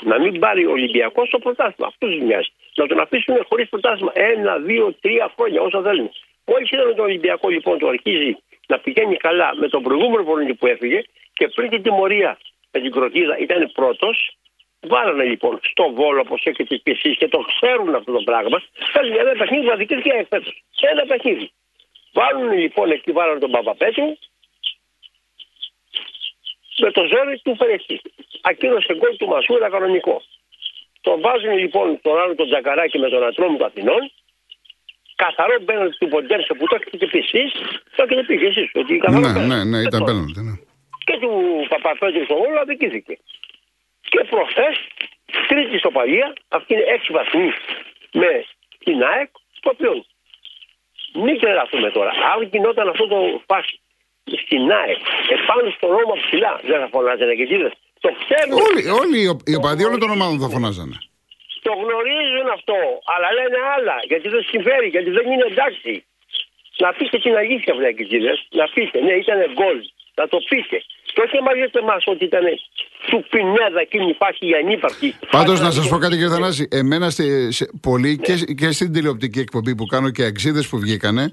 Να 0.03 0.21
μην 0.21 0.39
πάρει 0.39 0.67
ο 0.67 0.71
Ολυμπιακός 0.71 1.29
το 1.31 1.39
πρωτάθλημα. 1.39 1.87
Αυτό 1.87 2.07
του 2.07 2.25
μοιάζει. 2.25 2.49
Να 2.75 2.87
τον 2.87 3.01
αφήσουν 3.01 3.35
χωρίς 3.49 3.69
πρωτάθλημα 3.69 4.13
ένα, 4.15 4.59
δύο, 4.59 4.95
τρία 5.01 5.33
χρόνια 5.37 5.61
όσα 5.61 5.83
θέλουν. 5.83 6.11
Μόλι 6.47 6.69
είδαμε 6.71 6.95
τον 6.95 7.05
Ολυμπιακό 7.05 7.49
λοιπόν 7.49 7.79
το 7.79 7.89
αρχίζει 7.89 8.37
να 8.67 8.79
πηγαίνει 8.79 9.17
καλά 9.17 9.55
με 9.57 9.69
τον 9.69 9.83
προηγούμενο 9.83 10.15
προπονητή 10.15 10.55
που 10.55 10.67
έφυγε 10.67 11.03
και 11.33 11.49
πριν 11.49 11.71
την 11.71 11.83
τιμωρία 11.83 12.39
με 12.73 12.81
την 12.81 12.91
Κροτίδα 12.91 13.39
ήταν 13.39 13.71
πρώτος. 13.73 14.37
Βάλανε 14.81 15.25
λοιπόν 15.25 15.61
στο 15.63 15.93
βόλο 15.93 16.21
όπως 16.21 16.43
έχετε 16.45 16.77
και 16.77 16.91
εσείς 16.91 17.17
και 17.17 17.29
το 17.29 17.39
ξέρουν 17.39 17.95
αυτό 17.95 18.13
το 18.13 18.23
πράγμα. 18.23 18.63
Θέλουν 18.93 19.17
ένα 19.19 19.33
παιχνίδι 19.33 19.65
που 19.67 19.73
αδικήθηκε 19.73 20.11
εφέτο. 20.13 20.51
Ένα 20.81 21.05
παιχνίδι. 21.07 21.51
Βάλουν 22.13 22.53
λοιπόν 22.53 22.91
εκεί, 22.91 23.13
βάλανε 23.13 23.39
τον 23.39 23.51
Παπαπέτρου 23.51 24.17
με 26.79 26.91
το 26.91 27.03
ζόρι 27.13 27.41
του 27.45 27.57
Φερεστή. 27.57 28.01
Ακύρωσε 28.41 28.95
γκολ 28.95 29.17
του 29.17 29.27
Μασούρα 29.27 29.71
κανονικό. 29.71 30.23
Το 31.01 31.21
βάζουν 31.21 31.57
λοιπόν 31.59 32.01
τον 32.03 32.21
άλλο 32.21 32.35
τον 32.35 32.47
Τζακαράκη 32.47 32.99
με 32.99 33.09
τον 33.09 33.25
Ατρόμου 33.25 33.57
του 33.57 33.65
Αθηνών. 33.65 34.13
Καθαρό 35.15 35.61
πέναλτι 35.65 35.97
του 35.99 36.09
Ποντέρσε 36.09 36.55
που 36.55 36.67
το 36.67 36.75
έχετε 36.79 36.97
και 36.97 37.07
πει 37.07 37.19
εσείς, 37.19 37.53
το 37.97 38.03
έχετε 38.03 38.23
πει 38.23 38.39
και 38.39 38.47
εσείς. 38.47 38.71
Ότι 38.75 38.97
καθαρό 38.99 39.27
ναι, 39.27 39.33
πέναλτι. 39.33 39.55
ναι, 39.55 39.65
ναι, 39.65 39.79
ήταν 39.79 40.01
Λοιπόν, 40.01 40.07
πέναλτι. 40.07 40.41
Ναι. 40.41 40.55
και 41.05 41.17
του 41.21 41.31
Παπαπέτρου 41.69 42.25
στο 42.25 42.37
Βόλο 42.37 42.59
αδικήθηκε. 42.61 43.19
Και 44.11 44.21
προχθές, 44.33 44.75
τρίτη 45.49 45.75
ισοπαλία, 45.77 46.33
αυτή 46.49 46.73
είναι 46.75 46.85
έξι 46.95 47.13
βαθμοί 47.13 47.51
με 48.13 48.31
την 48.85 49.03
ΑΕΚ, 49.11 49.31
το 49.61 49.71
οποίο 49.75 49.93
μην 51.23 51.39
τρελαθούμε 51.41 51.91
τώρα. 51.91 52.11
Αν 52.33 52.43
γινόταν 52.53 52.89
αυτό 52.89 53.07
το 53.07 53.19
φάση 53.51 53.81
στην 54.45 54.73
ΑΕΚ, 54.73 54.99
επάνω 55.37 55.71
στο 55.77 55.87
Ρώμα 55.97 56.15
ψηλά, 56.25 56.61
δεν 56.69 56.79
θα 56.81 56.89
φωνάζανε 56.95 57.35
και 57.35 57.43
εκείνες. 57.43 57.73
Το 58.05 58.11
ξέρουν, 58.21 58.53
Όλοι, 58.69 58.83
όλοι 59.03 59.19
οι 59.23 59.27
ο- 59.33 59.43
οι 59.51 59.55
οπαδοί 59.61 59.85
όλων 59.85 60.01
των 60.01 60.11
ομάδων 60.11 60.39
θα 60.41 60.49
φωνάζανε. 60.55 60.97
το 61.67 61.73
γνωρίζουν 61.83 62.47
αυτό, 62.57 62.77
αλλά 63.15 63.29
λένε 63.39 63.59
άλλα, 63.77 63.97
γιατί 64.11 64.29
δεν 64.35 64.43
συμφέρει, 64.51 64.89
γιατί 64.95 65.11
δεν 65.11 65.27
είναι 65.33 65.47
εντάξει. 65.53 66.05
Να 66.79 66.93
πείτε 66.93 67.19
την 67.19 67.37
αλήθεια, 67.37 67.75
βλακιτζίδε. 67.75 68.33
Να 68.51 68.65
πείτε, 68.75 69.01
ναι, 69.07 69.13
ήταν 69.13 69.39
γκολ. 69.53 69.79
Να 70.15 70.29
το 70.29 70.39
πείτε. 70.49 70.79
Και 71.15 71.21
όχι 71.27 71.35
να 71.37 71.43
μαζεύετε 71.43 71.79
εμάς 71.79 72.03
ότι 72.07 72.25
ήταν 72.25 72.41
του 73.11 73.25
πινέδα 73.31 73.81
εκείνη 73.81 74.09
η 74.11 74.15
φάση 74.19 74.39
για 74.47 74.59
ανύπαρκτη. 74.59 75.15
Πάντως, 75.31 75.61
να 75.61 75.71
σας 75.71 75.89
πω 75.89 75.99
κάτι, 75.99 76.13
κύριε 76.15 76.29
Θανάση. 76.29 76.69
Εμένα 76.71 77.11
στη, 77.11 77.53
σε, 77.53 77.71
πολλοί 77.81 78.19
και, 78.19 78.35
και 78.35 78.71
στην 78.71 78.93
τηλεοπτική 78.93 79.39
εκπομπή 79.39 79.75
που 79.75 79.87
κάνω 79.87 80.11
και 80.11 80.25
αξίδες 80.25 80.69
που 80.69 80.79
βγήκανε. 80.79 81.33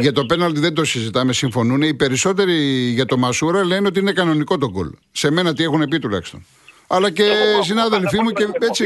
Για 0.00 0.12
το 0.12 0.24
πέναλτι 0.24 0.60
δεν 0.60 0.74
το 0.74 0.84
συζητάμε, 0.84 1.32
συμφωνούν. 1.32 1.82
Οι 1.82 1.94
περισσότεροι 1.94 2.52
για 2.98 3.06
το 3.06 3.16
Μασούρα 3.18 3.64
λένε 3.64 3.86
ότι 3.86 3.98
είναι 4.00 4.12
κανονικό 4.12 4.58
το 4.58 4.70
γκολ. 4.70 4.90
Σε 5.12 5.30
μένα 5.30 5.54
τι 5.54 5.62
έχουν 5.62 5.88
πει 5.88 5.98
τουλάχιστον. 5.98 6.46
Αλλά 6.88 7.10
και 7.10 7.22
Εγώ- 7.22 7.62
συνάδελφοί 7.62 8.20
μου 8.22 8.30
και 8.30 8.42
εγώ- 8.42 8.52
έτσι. 8.60 8.84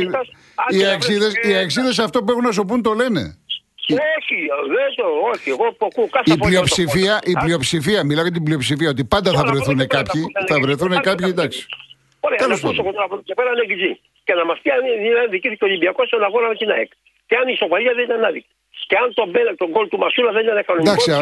Άντε 0.54 0.76
Οι 0.76 0.82
να 0.82 0.92
αξίδες, 0.92 1.30
βρεις- 1.32 1.48
οι 1.50 1.56
αξίδες 1.56 1.98
αυτό 1.98 2.22
που 2.22 2.30
έχουν 2.30 2.42
να 2.42 2.52
σου 2.52 2.64
πούν 2.64 2.82
το 2.82 2.92
λένε. 2.92 3.38
Όχι, 4.18 4.38
δεν 4.76 4.88
το, 4.98 5.06
όχι. 5.32 5.48
Εγώ 5.54 5.66
που 5.78 5.84
ακούω 5.90 6.08
κάθε 6.16 6.26
Η 6.30 6.32
απόγευμα 6.32 6.38
το 6.38 6.46
πλειοψηφία, 6.46 7.14
η 7.24 7.32
podcast. 7.32 7.42
πλειοψηφία, 7.44 7.98
μιλάω 8.08 8.24
για 8.28 8.32
την 8.38 8.44
πλειοψηφία, 8.48 8.88
ότι 8.94 9.02
πάντα 9.14 9.28
θα 9.30 9.36
Τώρα, 9.36 9.42
από 9.48 9.52
βρεθούν 9.54 9.76
εδώ 9.78 9.82
και 9.82 9.94
πέρα 9.94 10.02
κάποιοι, 10.02 10.22
θα 10.32 10.40
θα 10.50 10.54
πούνε 10.54 10.64
βρεθούν 10.66 10.90
Άγγλοι. 10.92 11.06
κάποιοι, 11.10 11.26
Πάντα 11.30 11.40
εντάξει. 11.42 11.60
Ωραία, 12.26 12.38
Τέλος 12.42 12.58
να 12.62 12.68
ακούσω 12.68 12.82
πάντων. 12.82 12.84
εγώ 12.84 12.90
τώρα 12.96 13.06
από 13.08 13.14
εδώ 13.16 13.22
και 13.28 13.34
πέρα 13.38 13.50
ανέγγιζη. 13.56 13.92
Και 14.26 14.34
να 14.40 14.44
μας 14.48 14.58
πει 14.62 14.68
αν 14.76 14.82
είναι 15.06 15.20
αδική 15.26 15.48
το 15.62 15.66
Ολυμπιακός 15.70 16.06
στον 16.10 16.22
αγώνα 16.28 16.46
με 16.52 16.56
την 16.62 16.68
ΑΕΚ. 16.74 16.90
Και 17.28 17.34
αν 17.40 17.44
η 17.50 17.52
ισοπαλία 17.58 17.92
δεν 17.98 18.04
ήταν 18.08 18.20
άδικη. 18.30 18.50
Και 18.90 18.96
αν 19.02 19.06
τον 19.18 19.28
μπέλα, 19.32 19.52
τον 19.62 19.68
γκολ 19.72 19.86
του 19.92 19.98
Μασούλα 20.02 20.30
δεν 20.36 20.42
ήταν 20.46 20.56
κανονικός. 20.68 21.06
Εντάξει, 21.06 21.10
α, 21.16 21.18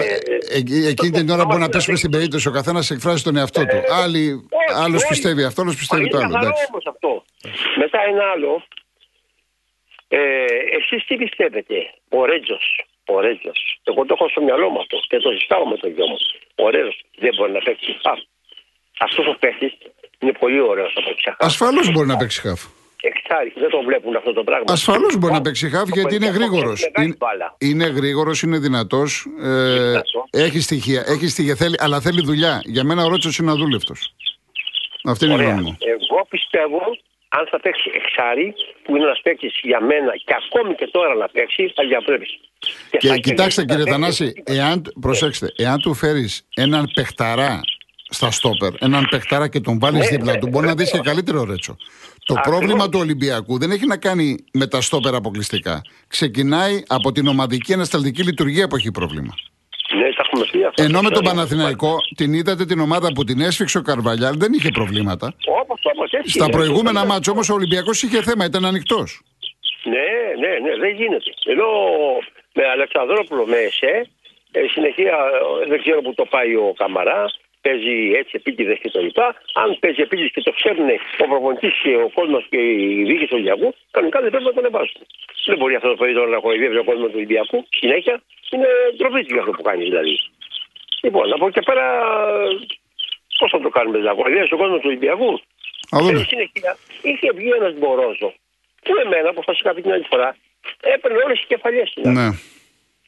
και, 0.68 0.76
ε, 0.76 0.86
ε, 0.86 0.88
εκείνη 0.92 1.10
την 1.18 1.26
ώρα 1.34 1.44
μπορεί 1.46 1.60
να 1.66 1.70
πέσουμε 1.74 1.96
στην 2.02 2.10
περίπτωση 2.14 2.44
ο 2.50 2.54
καθένας 2.58 2.84
εκφράζει 2.94 3.22
τον 3.28 3.34
εαυτό 3.40 3.60
του. 3.70 3.78
Άλλοι, 4.02 4.24
όχι, 4.58 4.72
άλλος 4.84 5.00
όχι. 5.02 5.10
πιστεύει 5.12 5.42
αυτό, 5.50 5.58
άλλος 5.64 5.76
πιστεύει 5.82 6.02
Μα 6.04 6.08
το 6.08 6.16
είναι 6.16 6.24
άλλο. 6.26 6.34
καθαρό 6.34 6.52
Εντάξει. 6.52 6.66
όμως 6.72 6.84
αυτό. 6.92 7.10
Μετά 7.82 7.98
ένα 8.12 8.24
άλλο. 8.34 8.50
Ε, 10.08 10.18
εσείς 10.78 11.04
τι 11.06 11.14
πιστεύετε, 11.16 11.74
ο 12.08 12.24
Ρέτζος, 12.24 12.84
ο 13.06 13.20
Ρέτζος, 13.20 13.80
εγώ 13.84 14.04
το 14.06 14.14
έχω 14.18 14.28
στο 14.28 14.42
μυαλό 14.42 14.68
μου 14.70 14.78
αυτό 14.80 14.96
και 15.08 15.18
το 15.18 15.30
συζητάω 15.30 15.66
με 15.66 15.76
τον 15.76 15.90
γιο 15.94 16.06
μου. 16.06 16.16
Ο 16.54 16.70
Ρέτζος 16.70 17.04
δεν 17.18 17.32
μπορεί 17.36 17.52
να 17.52 17.58
παίξει 17.60 17.96
χαφ. 18.02 18.18
Αυτός 18.98 19.26
ο 19.26 19.36
παίχτης 19.40 19.72
είναι 20.18 20.32
πολύ 20.32 20.60
ωραίος 20.60 20.92
από 20.96 21.14
ψαχά. 21.14 21.36
Ασφαλώς 21.40 21.92
μπορεί 21.92 22.06
να 22.06 22.16
παίξει 22.16 22.40
χαφ. 22.40 22.62
Εξάρι, 23.00 23.52
δεν 23.56 23.70
το 23.70 23.82
βλέπουν 23.82 24.16
αυτό 24.16 24.32
το 24.32 24.44
πράγμα. 24.44 24.64
Ασφαλώς 24.68 25.16
μπορεί 25.16 25.32
να 25.32 25.40
παίξει 25.40 25.68
χαφ 25.70 25.88
Το 25.88 25.94
γιατί 25.94 26.14
είναι 26.14 26.26
παιδί 26.26 26.36
αυτό 26.42 26.50
γρήγορος. 26.54 26.80
παίζει 26.80 26.90
μεγάλη 26.94 27.06
Είναι, 27.06 27.16
μπάλα. 27.18 27.56
είναι 27.58 27.84
γρήγορος, 27.86 28.42
είναι 28.42 28.58
δυνατός. 28.58 29.26
Ε, 29.42 29.74
δυνατός. 29.88 30.24
έχει 30.30 30.60
στοιχεία, 30.60 31.04
έχει 31.06 31.28
στοιχεία 31.28 31.54
θέλει, 31.54 31.76
αλλά 31.78 32.00
θέλει 32.00 32.20
δουλειά. 32.24 32.60
Για 32.64 32.84
μένα 32.84 33.04
ο 33.04 33.08
Ρότσος 33.08 33.38
είναι 33.38 33.50
αδούλευτος. 33.50 34.14
Αυτή 35.04 35.24
είναι 35.24 35.34
η 35.34 35.36
Ωραία. 35.36 35.48
γνώμη 35.50 35.62
μου. 35.64 35.76
Εγώ 35.80 36.26
πιστεύω 36.28 36.80
αν 37.38 37.46
θα 37.50 37.60
παίξει 37.60 37.90
εξάρι, 37.94 38.54
που 38.82 38.96
είναι 38.96 39.04
ένας 39.04 39.20
παίκτης 39.22 39.58
για 39.62 39.80
μένα 39.80 40.12
και 40.24 40.34
ακόμη 40.42 40.74
και 40.74 40.88
τώρα 40.92 41.14
να 41.14 41.28
παίξει, 41.28 41.72
θα 41.76 41.82
διαπρέπει. 41.86 42.28
Και 42.98 43.08
κοιτάξτε 43.18 43.64
κύριε 43.64 43.84
Θανάση, 43.92 44.32
εάν, 44.44 44.92
προσέξτε, 45.00 45.46
εάν 45.56 45.78
του 45.80 45.94
φέρεις 45.94 46.46
έναν 46.54 46.90
παιχταρά 46.94 47.60
στα 48.08 48.30
στόπερ, 48.30 48.72
έναν 48.78 49.06
παιχταρά 49.10 49.48
και 49.48 49.60
τον 49.60 49.78
βάλεις 49.78 50.00
Ναι, 50.00 50.06
δίπλα 50.16 50.32
ναι, 50.32 50.38
του, 50.38 50.48
μπορεί 50.48 50.66
να 50.66 50.74
δεις 50.74 50.90
και 50.90 50.96
βεβαίως. 50.96 51.14
καλύτερο 51.14 51.44
ρέτσο. 51.44 51.76
Το 52.26 52.34
Ακριβώς. 52.38 52.58
πρόβλημα 52.58 52.88
του 52.88 52.98
Ολυμπιακού 53.02 53.58
δεν 53.58 53.70
έχει 53.70 53.86
να 53.86 53.96
κάνει 53.96 54.36
με 54.52 54.66
τα 54.66 54.80
στόπερ 54.80 55.14
αποκλειστικά. 55.14 55.82
Ξεκινάει 56.08 56.82
από 56.86 57.12
την 57.12 57.26
ομαδική 57.26 57.72
ανασταλτική 57.72 58.22
λειτουργία 58.22 58.68
που 58.68 58.76
έχει 58.76 58.90
πρόβλημα. 58.90 59.34
Ναι, 59.96 60.12
τα 60.12 60.22
έχουμε 60.26 60.46
πει 60.50 60.64
αυτά. 60.64 60.82
Ενώ 60.82 61.00
με 61.02 61.10
τον 61.10 61.22
Ξέρω. 61.22 61.36
Παναθηναϊκό 61.36 61.96
την 62.16 62.32
είδατε 62.32 62.64
την 62.64 62.80
ομάδα 62.80 63.12
που 63.12 63.24
την 63.24 63.40
έσφιξε 63.40 63.78
ο 63.78 63.82
Καρβαλιάλ, 63.82 64.34
δεν 64.38 64.52
είχε 64.52 64.68
προβλήματα. 64.70 65.34
Όπως, 65.84 65.96
όπως, 65.96 66.10
έτσι 66.12 66.30
Στα 66.30 66.44
είναι. 66.44 66.52
προηγούμενα 66.56 67.00
Ναι. 67.00 67.06
μάτια 67.06 67.32
όμως 67.32 67.48
ο 67.50 67.54
Ολυμπιακός 67.54 68.02
είχε 68.02 68.22
θέμα, 68.22 68.44
ήταν 68.44 68.64
ανοιχτός. 68.64 69.22
Ναι, 69.84 70.06
ναι, 70.42 70.52
ναι, 70.64 70.76
δεν 70.76 70.92
γίνεται. 70.94 71.30
Ενώ 71.44 71.66
με 72.52 72.64
Αλεξανδρόπουλο, 72.76 73.46
με 73.46 73.56
ΕΣΕ, 73.56 73.94
ε, 74.52 74.60
συνεχεία 74.74 75.16
ε, 75.62 75.66
δεν 75.68 75.78
ξέρω 75.82 76.00
που 76.00 76.14
το 76.14 76.24
πάει 76.24 76.54
ο 76.54 76.74
Καμαρά, 76.76 77.24
παίζει 77.60 77.94
έτσι 78.20 78.32
επίτηδες 78.40 78.78
και 78.82 78.90
το 78.90 79.00
λοιπά. 79.00 79.26
Αν 79.54 79.76
παίζει 79.80 80.00
επίτηδες 80.00 80.30
και 80.34 80.40
το 80.48 80.52
ξέρουν 80.58 80.88
ο 81.22 81.26
προπονητής 81.28 81.74
και 81.82 81.92
ο 82.06 82.10
κόσμος 82.14 82.46
και 82.50 82.56
η 82.56 83.02
διοίκηση 83.08 83.26
του 83.30 83.36
Ολυμπιακού, 83.38 83.74
κανονικά 83.90 84.20
δεν 84.20 84.30
πρέπει 84.30 84.44
να 84.44 84.52
τον 84.58 84.64
εβάσουν. 84.64 85.00
Δεν 85.48 85.56
μπορεί 85.58 85.74
αυτό 85.74 85.88
το 85.88 85.96
παιδί 86.00 86.14
τώρα 86.14 86.28
να 86.36 86.38
χοηδεύει 86.44 86.76
ο 86.76 86.84
κόσμος 86.84 87.06
του 87.10 87.16
Ολυμπιακού 87.20 87.58
συνέχεια. 87.80 88.22
Είναι 88.52 88.68
ντροπή 88.96 89.20
του 89.24 89.32
για 89.34 89.40
αυτό 89.44 89.52
που 89.56 89.62
κάνεις 89.62 89.84
δηλαδή. 89.88 90.14
Λοιπόν, 91.02 91.32
από 91.32 91.44
εκεί 91.46 91.54
και 91.58 91.64
πέρα, 91.70 91.86
πώς 93.38 93.50
θα 93.50 93.60
το 93.60 93.68
κάνουμε 93.76 93.98
δηλαδή, 93.98 94.22
χοηδεύει 94.22 94.54
ο 94.54 94.56
κόσμος 94.56 94.78
του 94.80 94.88
Ολυμπιακού; 94.92 95.30
Α 95.94 95.98
δούμε. 96.02 96.20
Ε, 96.20 96.24
συνέχεια 96.32 96.76
είχε 97.02 97.28
βγει 97.38 97.50
ένας 97.60 97.74
Μπορόζο 97.78 98.28
που 98.84 98.92
εμένα, 99.04 99.28
όπω 99.28 99.42
θα 99.46 99.52
σα 99.54 99.58
είχα 99.60 99.74
πει 99.74 99.80
την 99.82 99.92
άλλη 99.92 100.06
φορά, 100.12 100.36
έπαιρνε 100.94 101.18
όλες 101.24 101.36
τις 101.38 101.46
κεφαλιές 101.46 101.90
του. 101.94 102.02
Ναι. 102.08 102.28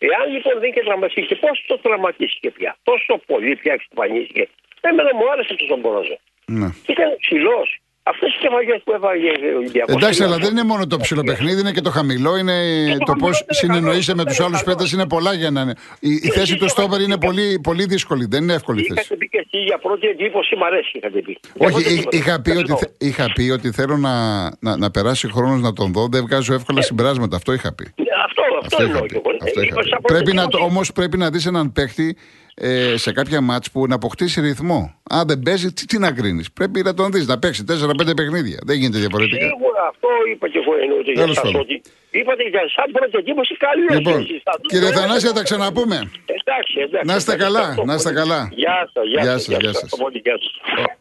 Εάν 0.09 0.25
λοιπόν 0.35 0.55
δεν 0.61 0.68
είχε 0.70 0.81
τραυματίσει 0.88 1.27
και 1.27 1.37
πώς 1.44 1.64
το 1.66 1.79
τραυματίστηκε 1.79 2.51
πια, 2.51 2.77
τόσο 2.83 3.12
πολύ 3.27 3.57
πια 3.57 3.72
εξαφανίστηκε, 3.72 4.49
εμένα 4.81 5.11
μου 5.14 5.31
άρεσε 5.33 5.53
αυτός 5.55 5.70
ο 5.70 5.77
Μπορόζο. 5.77 6.16
ναι. 6.46 6.68
Ήταν 6.87 7.09
ψηλός. 7.20 7.68
Αυτές 8.12 8.35
οι 8.35 8.38
κεφαλιέ 8.38 8.79
που 8.85 8.92
έβαγε 8.92 9.31
ο 9.55 9.57
Ολυμπιακός. 9.59 9.95
Εντάξει, 9.95 10.23
αλλά 10.23 10.37
δεν 10.38 10.51
είναι 10.51 10.62
μόνο 10.64 10.87
το 10.87 10.97
ψηλό 10.99 11.23
παιχνίδι, 11.23 11.61
είναι 11.61 11.73
και 11.73 11.81
το 11.81 11.90
χαμηλό, 11.90 12.37
είναι 12.37 12.53
το 12.99 13.05
το 13.05 13.12
πώς 13.12 13.19
χαμηλό 13.19 13.33
δεν 13.38 13.47
είναι 13.47 13.75
συνεννοείσαι 13.75 14.12
καλό, 14.12 14.16
με 14.16 14.23
δεν 14.23 14.27
τους 14.27 14.37
είναι 14.37 14.47
άλλους 14.47 14.62
καλό. 14.62 14.77
παίκτες, 14.77 14.92
είναι 14.92 15.07
πολλά 15.14 15.33
για 15.33 15.51
να 15.51 15.61
είναι. 15.61 15.75
Η, 16.01 16.11
η 16.23 16.29
θέση 16.31 16.57
του 16.57 16.69
Στόπερ 16.69 17.01
είναι 17.01 17.19
πολύ, 17.19 17.61
πολύ 17.62 17.85
δύσκολη, 17.85 18.27
δεν 18.31 18.42
είναι 18.42 18.53
εύκολη 18.53 18.81
θέση. 18.83 18.92
Είχατε 18.92 19.16
πει 19.16 19.29
και 19.29 19.38
εσύ 19.38 19.59
για 19.64 19.79
πρώτη 19.79 20.07
εντύπωση, 20.07 20.57
μ' 20.57 20.64
αρέσει, 20.64 20.90
είχατε 20.99 21.21
πει. 21.21 21.38
Εγώ 21.59 21.75
Όχι, 21.77 21.83
δεν 21.85 21.95
εί- 21.97 22.01
είπα. 22.01 22.11
είχα 22.16 22.40
πει, 22.42 22.51
ότι, 22.51 22.61
Ευχαριστώ. 22.61 22.77
θε- 22.99 23.03
είχα 23.09 23.33
πει 23.35 23.51
ότι 23.51 23.71
θέλω 23.71 23.97
να, 23.97 24.14
να, 24.61 24.77
να 24.77 24.90
περάσει 24.90 25.29
χρόνος 25.33 25.61
να 25.61 25.73
τον 25.73 25.92
δω. 25.92 26.09
Δεν 26.11 26.23
βγάζω 26.27 26.55
εύκολα 26.55 26.83
συμπεράσματα. 26.83 27.37
Αυτό 27.37 27.53
είχα 27.53 27.75
πει. 27.75 27.85
Ναι, 27.97 28.05
Αυτό, 28.27 28.42
αυτό, 28.42 28.66
Αυτό 28.66 28.83
είχα 28.83 28.90
εννοώ 28.92 29.01
πει. 29.03 29.09
και 29.09 29.21
εγώ. 29.25 29.31
Αυτό 29.42 29.61
Ε, 29.61 29.64
είχα 29.64 29.81
πει. 29.81 29.88
σαν 29.88 29.99
πρώτη 30.03 30.12
Πρέπει 30.14 30.37
να, 30.37 30.42
εντύπωση. 30.42 30.64
όμως 30.64 30.92
πρέπει 30.92 31.16
να 31.16 31.31
δεις 31.31 31.47
έναν 31.47 31.73
παίχτη 31.73 32.16
ε, 32.61 32.97
σε 32.97 33.12
κάποια 33.12 33.40
μάτς 33.40 33.71
που 33.71 33.87
να 33.87 33.95
αποκτήσει 33.95 34.40
ρυθμό. 34.40 34.95
Αν 35.11 35.27
δεν 35.27 35.38
παίζει, 35.40 35.73
τι, 35.73 35.85
τι 35.87 35.99
να 35.99 36.12
κρίνεις. 36.12 36.53
Πρέπει 36.53 36.83
να 36.83 36.95
τον 36.95 37.11
δεις, 37.12 37.27
να 37.27 37.38
παίξει 37.38 37.64
4-5 37.69 38.16
παιχνίδια. 38.16 38.59
Δεν 38.66 38.77
γίνεται 38.79 38.99
διαφορετικά. 38.99 39.47
Σίγουρα 39.47 39.83
αυτό 39.90 40.09
είπα 40.33 40.49
και 40.49 40.59
εγώ 40.59 40.73
εννοείται 40.83 41.12
για 41.12 41.21
Τέλος 41.21 41.35
σας 41.37 41.45
πάντων. 41.45 41.61
ότι 41.61 41.83
είπατε 42.11 42.42
για 42.49 42.61
σαν 42.77 42.88
πρώτη 42.92 43.16
εντύπωση 43.19 43.57
καλή 43.57 43.83
Λοιπόν, 43.97 44.21
εσείς 44.21 44.40
θα 44.45 44.53
δούμε. 44.57 44.69
κύριε 44.73 44.90
Θανάση, 45.01 45.27
θα 45.27 45.33
τα 45.33 45.42
ξαναπούμε. 45.42 45.97
Εντάξει, 46.40 46.75
εντάξει. 46.87 47.07
Να 47.11 47.14
είστε 47.16 47.33
εντάξει, 47.33 47.45
καλά, 47.47 47.59
ευχαριστώ 47.61 47.85
να 47.85 47.95
είστε 47.95 48.11
πολύ. 48.12 48.21
καλά. 48.21 48.40
Γεια 48.62 48.77
σας, 48.95 49.05
Γεια 49.12 49.23
γεια 49.23 49.33
σας, 49.33 49.42
σας. 49.42 49.47
γεια 49.49 49.73
σας. 49.73 49.75
Ευχαριστώ 49.75 49.97
πολύ, 50.05 50.19
γεια 50.25 50.37
σας. 50.42 50.53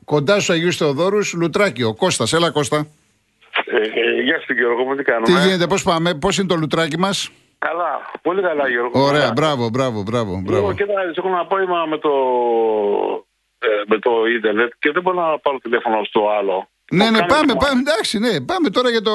Κοντά 0.06 0.34
στους 0.34 0.50
Αγίους 0.56 0.78
Θεοδόρους, 0.78 1.34
Λουτράκι, 1.34 1.84
ο 1.84 1.94
Κώστας. 1.96 2.34
Έλα 2.34 2.50
Κώστα. 2.52 2.78
Ε, 3.66 3.76
ε, 3.78 4.22
γεια 4.28 4.38
σου 4.46 4.54
Γιώργο, 4.54 4.84
μου 4.84 4.92
τι 4.96 5.04
Τι 5.04 5.12
κάνουμε. 5.12 5.46
γίνεται, 5.46 5.68
πώς 5.68 5.84
πάμε, 5.84 6.14
πώς 6.14 6.38
είναι 6.38 6.48
το 6.48 6.56
Λουτράκι 6.56 6.98
μας; 7.00 7.30
Καλά, 7.68 7.92
πολύ 8.22 8.42
καλά 8.42 8.68
Γιώργο. 8.70 9.02
Ωραία, 9.04 9.20
Καλά. 9.20 9.32
μπράβο, 9.36 9.70
μπράβο, 9.70 10.02
μπράβο. 10.02 10.42
μπράβο. 10.44 10.62
Εγώ 10.64 10.74
και 10.74 10.86
έχω 11.16 11.28
ένα 11.28 11.40
απόγευμα 11.40 11.86
με 11.86 11.98
το, 11.98 12.10
ε, 13.60 13.68
με 13.88 13.98
το 14.00 14.12
ίντερνετ 14.36 14.72
και 14.80 14.92
δεν 14.92 15.02
μπορώ 15.02 15.22
να 15.30 15.40
πάρω 15.40 15.58
τηλέφωνο 15.58 16.04
στο 16.04 16.30
άλλο. 16.30 16.68
Ναι, 16.92 17.04
Μου 17.06 17.12
ναι, 17.12 17.18
κάνει 17.18 17.32
πάμε, 17.32 17.46
κομμάτι. 17.54 17.66
πάμε, 17.66 17.80
εντάξει, 17.80 18.20
ναι, 18.20 18.42
πάμε 18.42 18.70
τώρα 18.70 18.90
για 18.90 19.02
το... 19.02 19.12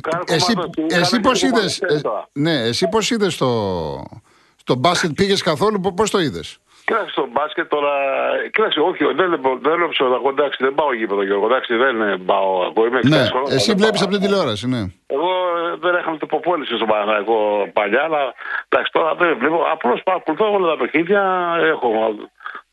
Κάνω 0.00 0.22
Εσύ, 0.26 0.54
κομμάτι, 0.54 0.82
εσύ 0.88 1.10
κάνω 1.10 1.22
πώς 1.28 1.40
κομμάτι, 1.40 1.58
είδες, 1.58 1.72
ξέρεις 1.78 1.96
ε, 1.96 2.00
τώρα. 2.00 2.28
ναι, 2.32 2.52
εσύ 2.62 2.88
πώς 2.88 3.10
είδες 3.10 3.36
το, 3.36 3.50
το 4.64 4.74
μπάσκετ, 4.74 5.10
πήγες 5.14 5.42
καθόλου, 5.42 5.80
πο- 5.80 5.94
πώς 5.94 6.10
το 6.10 6.18
είδες; 6.20 6.58
Κοίταξε 6.84 7.10
στο 7.10 7.26
μπάσκετ 7.32 7.68
τώρα. 7.68 7.92
Κοίταξε, 8.52 8.80
όχι, 8.80 9.04
δεν, 9.04 9.30
δεν, 9.30 9.40
δεν 9.62 9.78
λέω 9.78 9.88
ψωδακό, 9.88 10.28
εντάξει, 10.28 10.58
δεν 10.64 10.74
πάω 10.74 10.94
γήπεδο 10.94 11.22
Γιώργο, 11.22 11.46
εντάξει, 11.46 11.76
δεν 11.76 12.00
ε, 12.00 12.16
πάω. 12.26 12.64
Εγώ 12.76 12.86
είμαι 12.86 13.00
Ναι, 13.04 13.22
60 13.24 13.28
χρόνων, 13.30 13.52
εσύ 13.52 13.66
δεν 13.70 13.76
βλέπεις 13.76 14.00
πάω. 14.00 14.08
από 14.08 14.16
την 14.18 14.24
τηλεόραση, 14.28 14.68
ναι. 14.68 14.82
Εγώ 15.06 15.30
ε, 15.72 15.76
δεν 15.84 15.94
είχαμε 15.98 16.16
το 16.16 16.26
υποπόληση 16.30 16.76
στο 16.76 16.84
Παναγιακό 16.84 17.68
παλιά, 17.72 18.02
αλλά 18.02 18.22
εντάξει, 18.68 18.92
τώρα 18.92 19.14
δεν 19.14 19.36
βλέπω. 19.38 19.58
Απλώς 19.72 20.02
παρακολουθώ 20.02 20.52
όλα 20.52 20.68
τα 20.72 20.76
παιχνίδια. 20.76 21.22
Έχω 21.60 21.88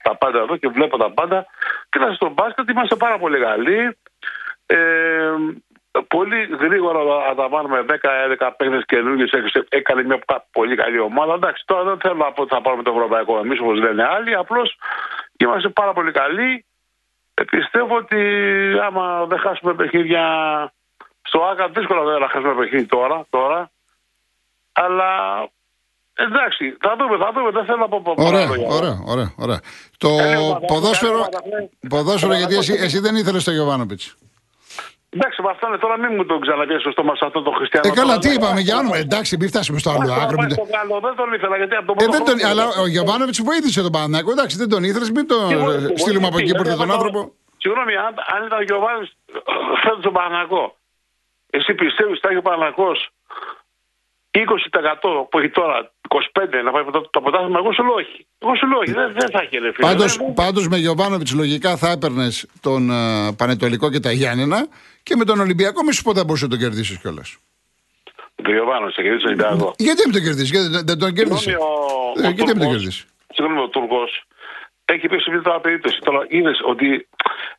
τα 0.04 0.15
πάντα 0.17 0.39
εδώ 0.39 0.56
και 0.58 0.67
βλέπω 0.67 0.97
τα 0.97 1.12
πάντα. 1.12 1.45
Κοίταξε 1.89 2.15
στο 2.15 2.30
μπάσκετ 2.30 2.69
είμαστε 2.69 2.95
πάρα 2.95 3.17
πολύ 3.17 3.39
καλοί. 3.39 3.97
Ε, 4.65 4.78
πολύ 6.08 6.45
γρήγορα 6.60 6.99
θα 7.27 7.36
τα 7.36 7.47
βάλουμε 7.49 7.86
10-11 8.39 8.49
παίχτε 8.58 8.84
καινούργιε. 8.86 9.25
Έκανε 9.69 10.04
μια 10.04 10.19
πα- 10.25 10.45
πολύ 10.51 10.75
καλή 10.75 10.99
ομάδα. 10.99 11.34
Εντάξει, 11.34 11.63
τώρα 11.65 11.84
δεν 11.84 11.97
θέλω 11.99 12.15
να 12.15 12.32
πω 12.32 12.41
ότι 12.41 12.54
θα 12.56 12.62
πάρουμε 12.62 12.84
το 12.84 12.91
ευρωπαϊκό 12.91 13.38
εμείς 13.38 13.60
όπως 13.60 13.77
λένε 13.77 14.04
άλλοι. 14.04 14.36
Απλώς 14.36 14.75
είμαστε 15.38 15.69
πάρα 15.69 15.93
πολύ 15.93 16.12
καλοί. 16.12 16.65
Ε, 17.34 17.43
πιστεύω 17.43 17.95
ότι 17.95 18.19
άμα 18.88 19.25
δεν 19.25 19.39
χάσουμε 19.39 19.73
παιχνίδια 19.73 20.23
στο 21.21 21.43
ΆΚΑ, 21.43 21.67
δύσκολα 21.67 22.01
βέβαια 22.01 22.19
να 22.19 22.27
χάσουμε 22.30 22.54
παιχνίδι 22.56 22.86
τώρα, 22.86 23.25
τώρα. 23.30 23.69
Αλλά 24.71 25.10
εντάξει, 26.13 26.77
θα 26.80 26.95
δούμε, 26.99 27.17
θα 27.17 27.32
δούμε. 27.34 27.51
Δεν 27.51 27.65
θέλω 27.65 27.77
να 27.77 27.88
πω 27.88 28.01
πολλά 28.01 28.27
Ωραία, 28.27 28.45
λόγια. 28.45 28.67
ωραία, 28.67 28.97
ωραία, 29.06 29.34
ωραία. 29.38 29.60
Το 29.97 30.15
Καλή 30.17 30.36
ομάδα, 30.38 30.65
ποδόσφαιρο, 30.65 31.12
καλή 31.12 31.23
ομάδα, 31.23 31.41
ναι. 31.82 31.89
ποδόσφαιρο 31.89 32.34
γιατί 32.34 32.56
εσύ, 32.56 32.67
Παναγιακός. 32.71 32.93
εσύ 32.93 32.99
δεν 32.99 33.15
ήθελες 33.15 33.43
το 33.43 33.51
Γιωβάνοβιτς. 33.51 34.15
Εντάξει, 35.15 35.38
με 35.41 35.50
αυτό 35.54 35.67
είναι 35.67 35.78
τώρα, 35.78 35.95
μην 36.04 36.12
μου 36.15 36.26
το 36.26 36.36
ξαναπιέσεις 36.39 36.82
στο 36.86 36.91
στόμα 36.95 37.13
σε 37.19 37.26
αυτό 37.30 37.39
το 37.47 37.52
χριστιανό. 37.58 37.88
Ε, 37.88 37.91
καλά, 38.00 38.08
Τώρα, 38.15 38.17
τι 38.24 38.28
δεν- 38.28 38.38
είπαμε, 38.38 38.60
για 38.67 38.76
όνομα, 38.82 38.97
εντάξει, 39.06 39.32
μην 39.39 39.47
φτάσουμε 39.54 39.80
στο 39.84 39.89
άλλο 39.93 40.08
Άκου, 40.12 40.21
άκρο. 40.24 40.38
πάει 40.38 40.45
μην- 40.45 40.56
στο 40.60 40.67
καλό, 40.78 40.95
δεν 41.06 41.13
τον 41.19 41.28
ήθελα 41.38 41.56
γιατί 41.62 41.76
από 41.82 41.86
τον 41.89 41.95
Ε, 42.00 42.04
πρώτο 42.04 42.12
δεν 42.17 42.24
τον, 42.30 42.36
χρόνο- 42.39 42.50
αλλά 42.52 42.63
ο 42.84 42.86
Γιωβάνοβιτς 42.93 43.39
βοήθησε 43.50 43.80
τον 43.88 43.91
Παναθηναϊκό, 43.95 44.32
εντάξει, 44.36 44.56
δεν 44.62 44.69
τον 44.74 44.82
ήθελες, 44.89 45.10
μην 45.15 45.26
τον 45.32 45.43
Τι 45.52 45.56
βοήθησε, 45.65 45.91
ε, 45.93 45.97
στείλουμε 46.04 46.28
από 46.32 46.38
εκεί 46.41 46.52
που 46.58 46.63
βοήθησε, 46.63 46.74
ήρθε 46.74 46.84
τον 46.84 46.88
δεν 46.88 46.95
άνθρωπο. 46.97 47.19
Συγγνώμη, 47.63 47.93
αν, 48.06 48.13
αν 48.34 48.39
ήταν 48.47 48.58
ο 48.63 48.65
Γιωβάνη 48.69 49.04
φέτος 49.84 50.02
τον 50.08 50.13
Παναγό, 50.19 50.65
εσύ 51.58 51.71
πιστεύεις 51.82 52.12
ότι 52.15 52.21
θα 52.24 52.30
έχει 52.32 52.39
ο 52.43 52.45
Παναγό 52.50 52.91
20% 54.32 55.28
που 55.30 55.39
έχει 55.39 55.50
τώρα, 55.50 55.91
25% 56.08 56.63
να 56.63 56.72
πάει 56.72 56.84
το, 56.91 57.02
το 57.10 57.22
ποτάσμα, 57.22 57.58
εγώ 57.60 57.74
σου 57.74 57.84
λέω 57.84 57.94
όχι. 57.94 58.26
Εγώ 58.39 58.56
σου 58.56 58.67
λέω 58.67 58.78
όχι, 58.80 58.91
δεν, 58.91 59.13
δεν 59.20 59.30
θα 59.32 59.41
έχει 59.41 59.58
ρε 59.58 59.72
φίλε. 59.74 59.88
Πάντως, 59.88 60.17
Δεν- 60.17 60.34
πάντως 60.34 60.67
με 60.67 60.78
Γιωβάνοβιτς 60.78 61.34
λογικά 61.34 61.78
θα 61.78 61.89
έπαιρνες 61.91 62.48
τον 62.62 62.89
ε, 62.91 63.34
Πανετολικό 63.38 63.89
και 63.91 64.00
τα 64.00 64.12
Γιάννενα 64.12 64.67
και 65.04 65.15
με 65.15 65.26
τον 65.26 65.39
Ολυμπιακό 65.39 65.84
μη 65.84 65.94
σου 65.94 66.04
πω 66.04 66.12
δεν 66.13 66.26
μπορούσε 66.26 66.44
να 66.44 66.50
τον 66.50 66.60
κερδίσεις 66.60 66.98
κιόλας. 67.00 67.38
Το 68.44 68.52
Γιωβάνο, 68.52 68.89
σε 68.89 69.02
κερδίσει 69.02 69.24
τον 69.24 69.32
Ολυμπιακό. 69.34 69.74
Γιατί 69.78 70.02
μην 70.06 70.13
τον 70.13 70.24
κερδίσεις, 70.24 70.50
γιατί 70.52 70.67
δεν, 70.67 70.86
δεν 70.86 70.98
τον 71.00 71.13
κέρδισες; 71.13 71.41
Συγγνώμη, 71.41 71.72
ο- 72.15 72.20
Ε, 72.22 72.28
ο 72.28 72.30
γιατί 72.30 72.36
μην 72.36 72.46
τον 72.46 72.56
Τούρκος- 72.56 72.72
κερδίσεις; 72.76 73.06
Συγγνώμη, 73.34 73.62
ο 73.62 73.67
Τούρκος 73.67 74.24
έχει 74.86 75.08
παίξει 75.08 75.30
μια 75.32 75.41
τώρα 75.41 75.60
περίπτωση. 75.60 76.00
Τώρα 76.00 76.26
είδες 76.30 76.60
ότι 76.65 77.08